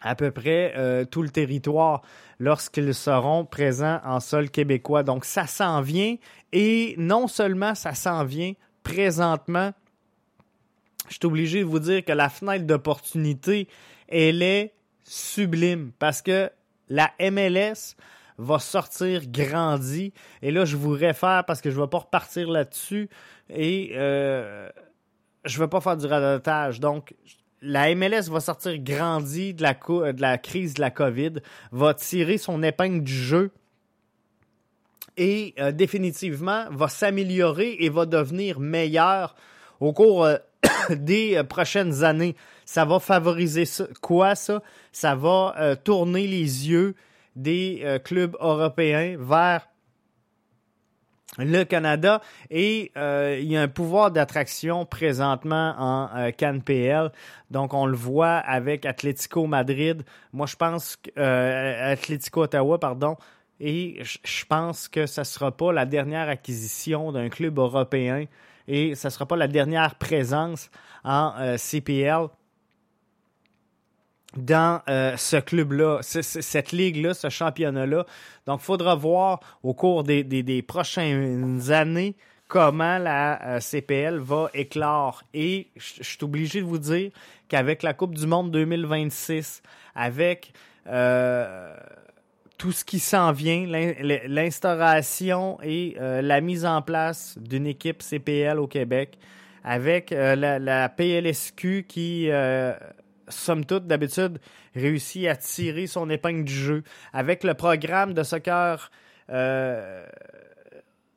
à 0.02 0.16
peu 0.16 0.32
près 0.32 0.74
euh, 0.78 1.06
tout 1.06 1.22
le 1.22 1.30
territoire 1.30 2.02
lorsqu'ils 2.40 2.94
seront 2.94 3.46
présents 3.46 4.02
en 4.04 4.20
sol 4.20 4.50
québécois. 4.50 5.04
Donc 5.04 5.26
ça 5.26 5.46
s'en 5.46 5.82
vient 5.82 6.16
et 6.52 6.96
non 6.98 7.28
seulement 7.28 7.76
ça 7.76 7.94
s'en 7.94 8.24
vient 8.26 8.54
présentement, 8.84 9.72
je 11.08 11.16
suis 11.16 11.26
obligé 11.26 11.60
de 11.60 11.66
vous 11.66 11.80
dire 11.80 12.04
que 12.04 12.14
la 12.14 12.30
fenêtre 12.30 12.66
d'opportunité, 12.66 13.68
elle 14.08 14.42
est 14.42 14.74
sublime 15.04 15.92
parce 16.00 16.22
que 16.22 16.50
la 16.92 17.12
MLS 17.32 17.96
va 18.38 18.60
sortir 18.60 19.28
grandi. 19.28 20.14
Et 20.42 20.52
là, 20.52 20.66
je 20.66 20.76
vous 20.76 20.92
réfère 20.92 21.46
parce 21.46 21.62
que 21.62 21.72
je 21.72 21.78
ne 21.78 21.82
vais 21.82 21.90
pas 21.90 22.00
repartir 22.00 22.50
là-dessus 22.50 23.10
et 23.50 23.94
euh, 23.96 24.70
je 25.46 25.58
ne 25.58 25.64
vais 25.64 25.70
pas 25.70 25.80
faire 25.80 25.96
du 25.96 26.06
radotage. 26.06 26.80
Donc, 26.80 27.16
la 27.62 27.94
MLS 27.96 28.30
va 28.30 28.40
sortir 28.40 28.78
grandi 28.80 29.54
de 29.54 29.62
la, 29.62 30.38
crise 30.38 30.74
de 30.74 30.82
la 30.82 30.92
COVID, 30.92 31.36
va 31.72 31.94
tirer 31.94 32.38
son 32.38 32.62
épingle 32.62 33.04
du 33.04 33.14
jeu 33.14 33.52
et 35.18 35.54
euh, 35.60 35.72
définitivement 35.72 36.66
va 36.72 36.88
s'améliorer 36.88 37.78
et 37.80 37.90
va 37.90 38.06
devenir 38.06 38.60
meilleur 38.60 39.36
au 39.80 39.94
cours 39.94 40.26
euh, 40.26 40.38
des 40.96 41.42
prochaines 41.44 42.04
années. 42.04 42.36
Ça 42.66 42.86
va 42.86 43.00
favoriser 43.00 43.66
quoi 44.02 44.36
ça? 44.36 44.62
Ça 44.92 45.16
va 45.16 45.56
euh, 45.60 45.76
tourner 45.76 46.28
les 46.28 46.70
yeux 46.70 46.96
des 47.36 47.82
euh, 47.84 48.00
clubs 48.00 48.36
européens 48.40 49.16
vers 49.20 49.68
le 51.38 51.64
Canada 51.64 52.22
et 52.50 52.92
euh, 52.98 53.38
il 53.42 53.50
y 53.50 53.56
a 53.56 53.62
un 53.62 53.70
pouvoir 53.70 54.12
d'attraction 54.12 54.86
présentement 54.86 55.76
en 55.78 56.32
CanPL. 56.38 57.12
Donc 57.50 57.74
on 57.74 57.86
le 57.86 57.96
voit 57.96 58.36
avec 58.36 58.86
Atlético 58.86 59.48
Madrid. 59.48 60.04
Moi 60.34 60.46
je 60.46 60.58
pense 60.58 60.98
que 60.98 61.12
Atlético 61.18 62.44
Ottawa 62.44 62.80
pardon 62.80 63.16
et 63.62 64.02
je 64.02 64.46
pense 64.46 64.88
que 64.88 65.02
ne 65.02 65.24
sera 65.24 65.52
pas 65.52 65.72
la 65.72 65.86
dernière 65.86 66.28
acquisition 66.28 67.12
d'un 67.12 67.30
club 67.30 67.60
européen 67.60 68.26
et 68.68 68.96
ce 68.96 69.08
ne 69.08 69.12
sera 69.12 69.26
pas 69.26 69.36
la 69.36 69.48
dernière 69.48 69.96
présence 69.96 70.70
en 71.04 71.34
CPL 71.58 72.28
dans 74.36 74.82
euh, 74.88 75.18
ce 75.18 75.38
club-là, 75.38 76.00
cette 76.02 76.72
ligue-là, 76.72 77.14
ce 77.14 77.30
championnat-là. 77.30 78.06
Donc, 78.46 78.60
il 78.62 78.66
faudra 78.66 78.96
voir 78.96 79.40
au 79.64 79.74
cours 79.74 80.04
des, 80.04 80.66
prochaines 80.68 81.72
années 81.72 82.16
comment 82.48 82.98
la 82.98 83.56
euh, 83.56 83.60
CPL 83.60 84.20
va 84.20 84.50
éclore. 84.54 85.24
Et 85.34 85.70
je 85.76 86.04
suis 86.04 86.18
obligé 86.22 86.62
de 86.62 86.66
vous 86.66 86.78
dire 86.78 87.12
qu'avec 87.48 87.84
la 87.84 87.94
Coupe 87.94 88.16
du 88.16 88.28
Monde 88.28 88.52
2026, 88.52 89.62
avec 89.96 90.54
euh, 90.88 91.76
tout 92.62 92.72
ce 92.72 92.86
qui 92.86 93.00
s'en 93.00 93.32
vient, 93.32 93.66
l'instauration 94.28 95.58
et 95.64 95.98
la 96.00 96.42
mise 96.42 96.64
en 96.64 96.84
place 96.84 97.36
d'une 97.40 97.66
équipe 97.66 98.04
CPL 98.04 98.60
au 98.60 98.68
Québec, 98.68 99.18
avec 99.64 100.12
la, 100.12 100.60
la, 100.60 100.88
PLSQ 100.88 101.86
qui 101.88 102.30
somme 103.32 103.66
toute, 103.66 103.88
d'habitude, 103.88 104.40
réussit 104.76 105.28
à 105.28 105.36
tirer 105.36 105.88
son 105.88 106.10
épingle 106.10 106.44
du 106.44 106.54
jeu. 106.54 106.84
Avec 107.14 107.44
le 107.44 107.54
programme 107.54 108.14
de 108.14 108.24
soccer 108.24 108.92
euh, 109.30 110.06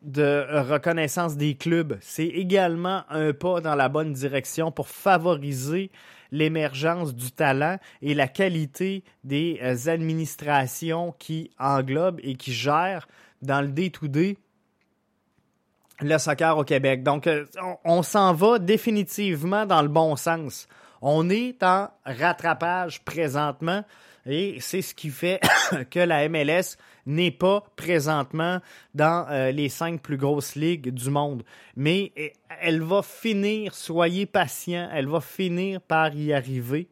de 0.03 0.47
reconnaissance 0.69 1.37
des 1.37 1.55
clubs, 1.55 1.97
c'est 2.01 2.27
également 2.27 3.05
un 3.11 3.33
pas 3.33 3.61
dans 3.61 3.75
la 3.75 3.89
bonne 3.89 4.13
direction 4.13 4.71
pour 4.71 4.89
favoriser 4.89 5.91
l'émergence 6.35 7.15
du 7.15 7.31
talent 7.31 7.79
et 8.03 8.13
la 8.13 8.27
qualité 8.27 9.05
des 9.23 9.61
euh, 9.63 9.89
administrations 9.89 11.15
qui 11.19 11.51
englobent 11.61 12.19
et 12.25 12.35
qui 12.35 12.53
gèrent 12.53 13.07
dans 13.41 13.61
le 13.61 13.69
day-to-day 13.69 14.37
le 16.01 16.19
soccer 16.19 16.59
au 16.59 16.65
Québec. 16.65 17.05
Donc, 17.05 17.29
euh, 17.29 17.47
on, 17.85 18.03
s'en 18.03 18.35
va 18.35 18.59
définitivement 18.59 19.65
dans 19.65 19.81
le 19.81 19.89
bon 19.89 20.17
sens. 20.17 20.67
On 21.01 21.31
est 21.31 21.63
en 21.63 21.89
rattrapage 22.05 23.01
présentement 23.05 23.85
et 24.27 24.59
c'est 24.61 24.83
ce 24.83 24.95
qui 24.95 25.11
fait 25.11 25.41
que 25.91 25.99
la 25.99 26.29
MLS 26.29 26.77
n'est 27.07 27.31
pas 27.31 27.63
présentement 27.77 28.61
dans 28.95 29.27
euh, 29.29 29.51
les 29.51 29.69
cinq 29.69 30.01
plus 30.01 30.17
grosses 30.17 30.55
ligues 30.55 30.91
du 30.91 31.11
monde. 31.11 31.43
Mais 31.77 32.13
eh, 32.17 32.33
elle 32.61 32.83
va 32.83 33.03
finir, 33.03 33.75
soyez 33.75 34.27
patients, 34.27 34.89
elle 34.93 35.09
va 35.09 35.21
finir 35.21 35.81
par 35.81 36.15
y 36.15 36.33
arriver. 36.33 36.89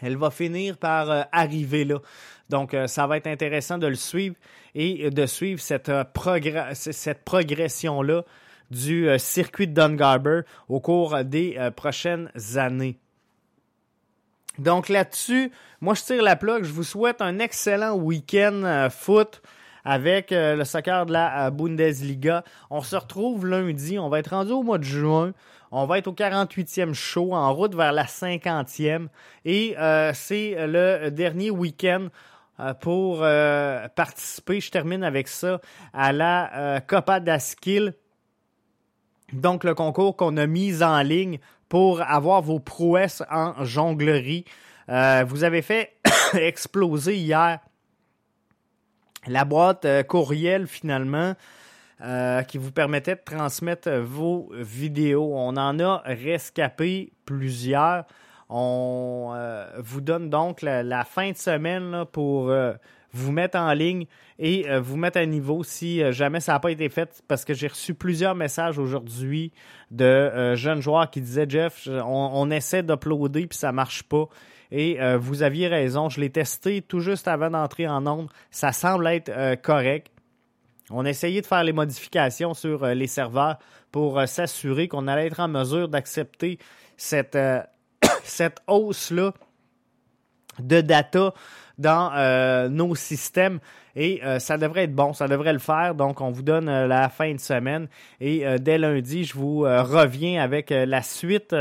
Elle 0.00 0.16
va 0.16 0.30
finir 0.30 0.78
par 0.78 1.10
euh, 1.10 1.22
arriver 1.32 1.84
là. 1.84 1.98
Donc, 2.48 2.76
ça 2.86 3.06
va 3.06 3.16
être 3.16 3.28
intéressant 3.28 3.78
de 3.78 3.86
le 3.86 3.94
suivre 3.94 4.36
et 4.74 5.10
de 5.10 5.26
suivre 5.26 5.60
cette, 5.60 5.88
euh, 5.88 6.04
cette 6.74 7.24
progression-là 7.24 8.24
du 8.70 9.08
euh, 9.08 9.18
circuit 9.18 9.68
de 9.68 9.74
Dungarber 9.74 10.42
au 10.68 10.80
cours 10.80 11.22
des 11.24 11.56
euh, 11.58 11.70
prochaines 11.70 12.30
années. 12.56 12.98
Donc 14.58 14.88
là-dessus, 14.88 15.50
moi 15.80 15.94
je 15.94 16.02
tire 16.02 16.22
la 16.22 16.36
plaque. 16.36 16.64
Je 16.64 16.72
vous 16.72 16.84
souhaite 16.84 17.20
un 17.20 17.38
excellent 17.38 17.94
week-end 17.94 18.88
foot 18.90 19.42
avec 19.84 20.28
le 20.30 20.62
soccer 20.64 21.06
de 21.06 21.12
la 21.12 21.50
Bundesliga. 21.50 22.44
On 22.70 22.82
se 22.82 22.96
retrouve 22.96 23.46
lundi. 23.46 23.98
On 23.98 24.08
va 24.08 24.18
être 24.18 24.30
rendu 24.30 24.52
au 24.52 24.62
mois 24.62 24.78
de 24.78 24.84
juin. 24.84 25.32
On 25.70 25.86
va 25.86 25.98
être 25.98 26.08
au 26.08 26.12
48e 26.12 26.92
show 26.92 27.32
en 27.32 27.52
route 27.54 27.74
vers 27.74 27.92
la 27.92 28.04
50e. 28.04 29.08
Et 29.44 29.74
c'est 30.12 30.54
le 30.58 31.10
dernier 31.10 31.50
week-end 31.50 32.08
euh, 32.60 32.74
pour 32.74 33.20
euh, 33.22 33.88
participer, 33.88 34.60
je 34.60 34.70
termine 34.70 35.02
avec 35.02 35.26
ça, 35.26 35.60
à 35.92 36.12
la 36.12 36.54
euh, 36.54 36.80
Copa 36.80 37.18
d'Askill. 37.18 37.94
Donc, 39.32 39.64
le 39.64 39.74
concours 39.74 40.16
qu'on 40.16 40.36
a 40.36 40.46
mis 40.46 40.82
en 40.82 41.00
ligne 41.00 41.38
pour 41.72 42.02
avoir 42.02 42.42
vos 42.42 42.60
prouesses 42.60 43.22
en 43.30 43.64
jonglerie. 43.64 44.44
vous 44.88 45.42
avez 45.42 45.62
fait 45.62 45.96
exploser 46.34 47.16
hier 47.16 47.60
la 49.26 49.46
boîte 49.46 49.86
courriel 50.06 50.66
finalement 50.66 51.34
qui 52.46 52.58
vous 52.58 52.72
permettait 52.72 53.14
de 53.14 53.22
transmettre 53.24 53.88
vos 53.88 54.50
vidéos. 54.52 55.32
On 55.34 55.56
en 55.56 55.80
a 55.80 56.02
rescapé 56.04 57.14
plusieurs. 57.24 58.04
On 58.54 59.32
euh, 59.34 59.64
vous 59.78 60.02
donne 60.02 60.28
donc 60.28 60.60
la, 60.60 61.04
fin 61.04 61.30
de 61.30 61.38
semaine 61.38 62.04
pour 62.12 62.50
euh, 62.50 62.74
vous 63.12 63.32
mettre 63.32 63.58
en 63.58 63.72
ligne 63.72 64.06
et 64.38 64.68
euh, 64.68 64.80
vous 64.80 64.96
mettre 64.96 65.18
à 65.18 65.26
niveau 65.26 65.62
si 65.62 66.00
jamais 66.12 66.40
ça 66.40 66.52
n'a 66.52 66.60
pas 66.60 66.70
été 66.70 66.88
fait 66.88 67.22
parce 67.28 67.44
que 67.44 67.54
j'ai 67.54 67.68
reçu 67.68 67.94
plusieurs 67.94 68.34
messages 68.34 68.78
aujourd'hui 68.78 69.52
de 69.90 70.54
jeunes 70.54 70.80
joueurs 70.80 71.10
qui 71.10 71.20
disaient 71.20 71.46
Jeff, 71.48 71.88
on, 72.04 72.50
essaie 72.50 72.82
d'uploader 72.82 73.46
puis 73.46 73.58
ça 73.58 73.72
marche 73.72 74.02
pas. 74.04 74.26
Et 74.70 74.98
vous 75.18 75.42
aviez 75.42 75.68
raison, 75.68 76.08
je 76.08 76.18
l'ai 76.18 76.30
testé 76.30 76.80
tout 76.80 77.00
juste 77.00 77.28
avant 77.28 77.50
d'entrer 77.50 77.86
en 77.86 78.06
onde. 78.06 78.28
Ça 78.50 78.72
semble 78.72 79.06
être 79.08 79.60
correct. 79.60 80.10
On 80.90 81.04
a 81.04 81.10
essayé 81.10 81.42
de 81.42 81.46
faire 81.46 81.62
les 81.62 81.74
modifications 81.74 82.54
sur 82.54 82.86
les 82.86 83.06
serveurs 83.06 83.58
pour 83.90 84.26
s'assurer 84.26 84.88
qu'on 84.88 85.08
allait 85.08 85.26
être 85.26 85.40
en 85.40 85.48
mesure 85.48 85.88
d'accepter 85.88 86.58
cette 86.96 87.36
cette 88.24 88.60
hausse-là 88.66 89.32
de 90.58 90.80
data 90.80 91.34
dans 91.78 92.12
euh, 92.14 92.68
nos 92.68 92.94
systèmes 92.94 93.58
et 93.94 94.24
euh, 94.24 94.38
ça 94.38 94.56
devrait 94.56 94.84
être 94.84 94.94
bon, 94.94 95.12
ça 95.12 95.28
devrait 95.28 95.52
le 95.52 95.58
faire. 95.58 95.94
Donc, 95.94 96.20
on 96.20 96.30
vous 96.30 96.42
donne 96.42 96.68
euh, 96.68 96.86
la 96.86 97.08
fin 97.08 97.32
de 97.32 97.40
semaine 97.40 97.88
et 98.20 98.44
dès 98.60 98.78
lundi, 98.78 99.24
je 99.24 99.34
vous 99.34 99.60
reviens 99.60 100.42
avec 100.42 100.70
la 100.70 101.02
suite 101.02 101.54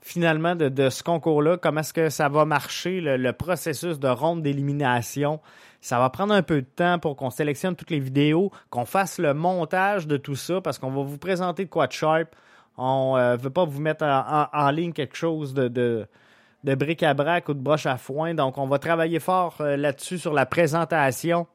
finalement 0.00 0.54
de, 0.54 0.88
ce 0.88 1.02
concours-là. 1.02 1.56
Comment 1.58 1.80
est-ce 1.80 1.92
que 1.92 2.08
ça 2.08 2.28
va 2.28 2.44
marcher, 2.44 3.00
le, 3.00 3.32
processus 3.32 3.98
de 3.98 4.08
ronde 4.08 4.42
d'élimination? 4.42 5.40
Ça 5.80 5.98
va 5.98 6.10
prendre 6.10 6.34
un 6.34 6.42
peu 6.42 6.62
de 6.62 6.66
temps 6.66 6.98
pour 6.98 7.16
qu'on 7.16 7.30
sélectionne 7.30 7.76
toutes 7.76 7.90
les 7.90 8.00
vidéos, 8.00 8.50
qu'on 8.70 8.84
fasse 8.84 9.18
le 9.18 9.34
montage 9.34 10.06
de 10.06 10.16
tout 10.16 10.34
ça 10.34 10.60
parce 10.60 10.78
qu'on 10.78 10.90
va 10.90 11.02
vous 11.02 11.18
présenter 11.18 11.64
de 11.64 11.70
quoi 11.70 11.86
de 11.86 11.92
sharp. 11.92 12.34
On 12.76 13.16
ne 13.16 13.36
veut 13.36 13.50
pas 13.50 13.64
vous 13.64 13.80
mettre 13.80 14.04
en, 14.04 14.70
ligne 14.70 14.92
quelque 14.92 15.16
chose 15.16 15.52
de, 15.52 16.06
bric-à-brac 16.74 17.48
ou 17.48 17.54
de 17.54 17.60
broche 17.60 17.86
à 17.86 17.96
foin. 17.96 18.34
Donc, 18.34 18.58
on 18.58 18.66
va 18.66 18.78
travailler 18.78 19.20
fort 19.20 19.56
euh, 19.60 19.76
là-dessus 19.76 20.18
sur 20.18 20.32
la 20.32 20.46
présentation. 20.46 21.46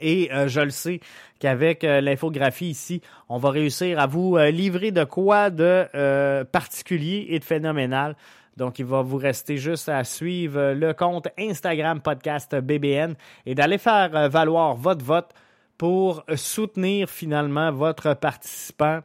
Et 0.00 0.32
euh, 0.32 0.48
je 0.48 0.60
le 0.60 0.70
sais 0.70 1.00
qu'avec 1.38 1.82
l'infographie 1.82 2.70
ici, 2.70 3.02
on 3.28 3.36
va 3.36 3.50
réussir 3.50 3.98
à 3.98 4.06
vous 4.06 4.38
livrer 4.38 4.90
de 4.90 5.04
quoi 5.04 5.50
de 5.50 6.44
particulier 6.44 7.26
et 7.30 7.38
de 7.40 7.44
phénoménal. 7.44 8.16
Donc, 8.56 8.78
il 8.78 8.86
va 8.86 9.02
vous 9.02 9.16
rester 9.16 9.56
juste 9.56 9.88
à 9.88 10.04
suivre 10.04 10.72
le 10.72 10.94
compte 10.94 11.28
Instagram 11.38 12.00
Podcast 12.00 12.54
BBN 12.54 13.14
et 13.44 13.54
d'aller 13.54 13.78
faire 13.78 14.30
valoir 14.30 14.76
votre 14.76 15.04
vote 15.04 15.30
pour 15.76 16.24
soutenir 16.36 17.10
finalement 17.10 17.72
votre 17.72 18.14
participant 18.14 19.00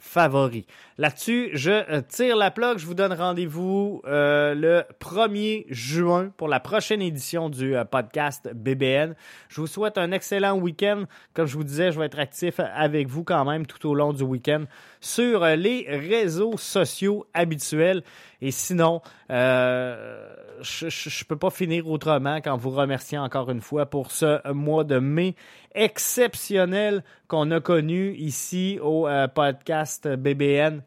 favoris. 0.00 0.64
Là-dessus, 0.98 1.50
je 1.52 1.70
euh, 1.70 2.02
tire 2.06 2.36
la 2.36 2.50
plaque. 2.50 2.78
Je 2.78 2.86
vous 2.86 2.94
donne 2.94 3.12
rendez-vous 3.12 4.02
euh, 4.06 4.54
le 4.54 4.82
1er 5.00 5.66
juin 5.68 6.32
pour 6.36 6.48
la 6.48 6.58
prochaine 6.58 7.02
édition 7.02 7.48
du 7.48 7.76
euh, 7.76 7.84
podcast 7.84 8.50
BBN. 8.54 9.14
Je 9.48 9.60
vous 9.60 9.66
souhaite 9.66 9.98
un 9.98 10.10
excellent 10.10 10.58
week-end. 10.58 11.04
Comme 11.34 11.46
je 11.46 11.56
vous 11.56 11.64
disais, 11.64 11.92
je 11.92 12.00
vais 12.00 12.06
être 12.06 12.18
actif 12.18 12.58
avec 12.58 13.08
vous 13.08 13.22
quand 13.22 13.44
même 13.44 13.66
tout 13.66 13.88
au 13.88 13.94
long 13.94 14.12
du 14.12 14.22
week-end 14.22 14.64
sur 15.00 15.44
les 15.44 15.86
réseaux 15.88 16.56
sociaux 16.56 17.26
habituels. 17.34 18.02
Et 18.42 18.50
sinon, 18.50 19.00
je 19.28 20.84
ne 20.84 21.24
peux 21.28 21.36
pas 21.36 21.50
finir 21.50 21.88
autrement 21.88 22.40
qu'en 22.40 22.56
vous 22.56 22.70
remerciant 22.70 23.24
encore 23.24 23.50
une 23.50 23.60
fois 23.60 23.86
pour 23.86 24.10
ce 24.10 24.52
mois 24.52 24.84
de 24.84 24.98
mai 24.98 25.34
exceptionnel 25.74 27.04
qu'on 27.28 27.50
a 27.50 27.60
connu 27.60 28.14
ici 28.14 28.78
au 28.82 29.08
podcast 29.34 30.08
BBN. 30.08 30.82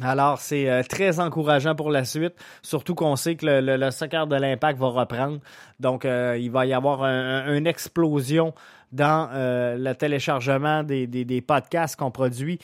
Alors, 0.00 0.38
c'est 0.38 0.70
euh, 0.70 0.82
très 0.82 1.18
encourageant 1.18 1.74
pour 1.74 1.90
la 1.90 2.04
suite, 2.04 2.34
surtout 2.62 2.94
qu'on 2.94 3.16
sait 3.16 3.34
que 3.34 3.44
le, 3.46 3.90
soccer 3.90 4.26
de 4.26 4.36
l'impact 4.36 4.78
va 4.78 4.86
reprendre. 4.86 5.40
Donc, 5.80 6.04
euh, 6.04 6.38
il 6.38 6.50
va 6.50 6.64
y 6.64 6.72
avoir 6.72 7.04
une 7.04 7.66
explosion 7.66 8.54
dans 8.92 9.28
euh, 9.32 9.76
le 9.76 9.92
téléchargement 9.94 10.84
des, 10.84 11.44
podcasts 11.46 11.96
qu'on 11.96 12.12
produit. 12.12 12.60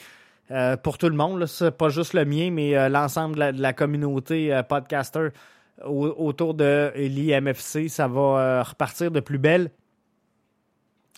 Pour 0.83 0.97
tout 0.97 1.09
le 1.09 1.15
monde, 1.15 1.45
c'est 1.45 1.71
pas 1.71 1.89
juste 1.89 2.13
le 2.13 2.25
mien, 2.25 2.51
mais 2.51 2.89
l'ensemble 2.89 3.35
de, 3.53 3.61
la, 3.61 3.73
communauté 3.73 4.59
podcaster 4.67 5.29
autour 5.83 6.53
de 6.53 6.91
l'IMFC, 6.95 7.89
ça 7.89 8.07
va 8.07 8.63
repartir 8.63 9.11
de 9.11 9.19
plus 9.19 9.37
belle. 9.37 9.71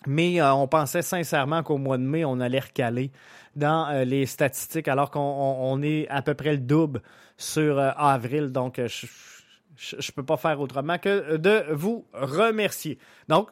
Mais 0.06 0.40
on 0.42 0.66
pensait 0.66 1.02
sincèrement 1.02 1.62
qu'au 1.62 1.76
mois 1.76 1.98
de 1.98 2.02
mai, 2.02 2.24
on 2.24 2.40
allait 2.40 2.60
recaler 2.60 3.10
dans 3.56 3.88
euh, 3.88 4.04
les 4.04 4.26
statistiques, 4.26 4.88
alors 4.88 5.10
qu'on 5.10 5.82
est 5.82 6.08
à 6.08 6.22
peu 6.22 6.34
près 6.34 6.52
le 6.52 6.58
double 6.58 7.02
sur 7.36 7.78
euh, 7.78 7.90
avril. 7.96 8.52
Donc, 8.52 8.78
euh, 8.78 8.88
je 9.76 9.96
ne 9.96 10.12
peux 10.14 10.24
pas 10.24 10.36
faire 10.36 10.60
autrement 10.60 10.98
que 10.98 11.36
de 11.36 11.64
vous 11.72 12.06
remercier. 12.12 12.98
Donc, 13.28 13.50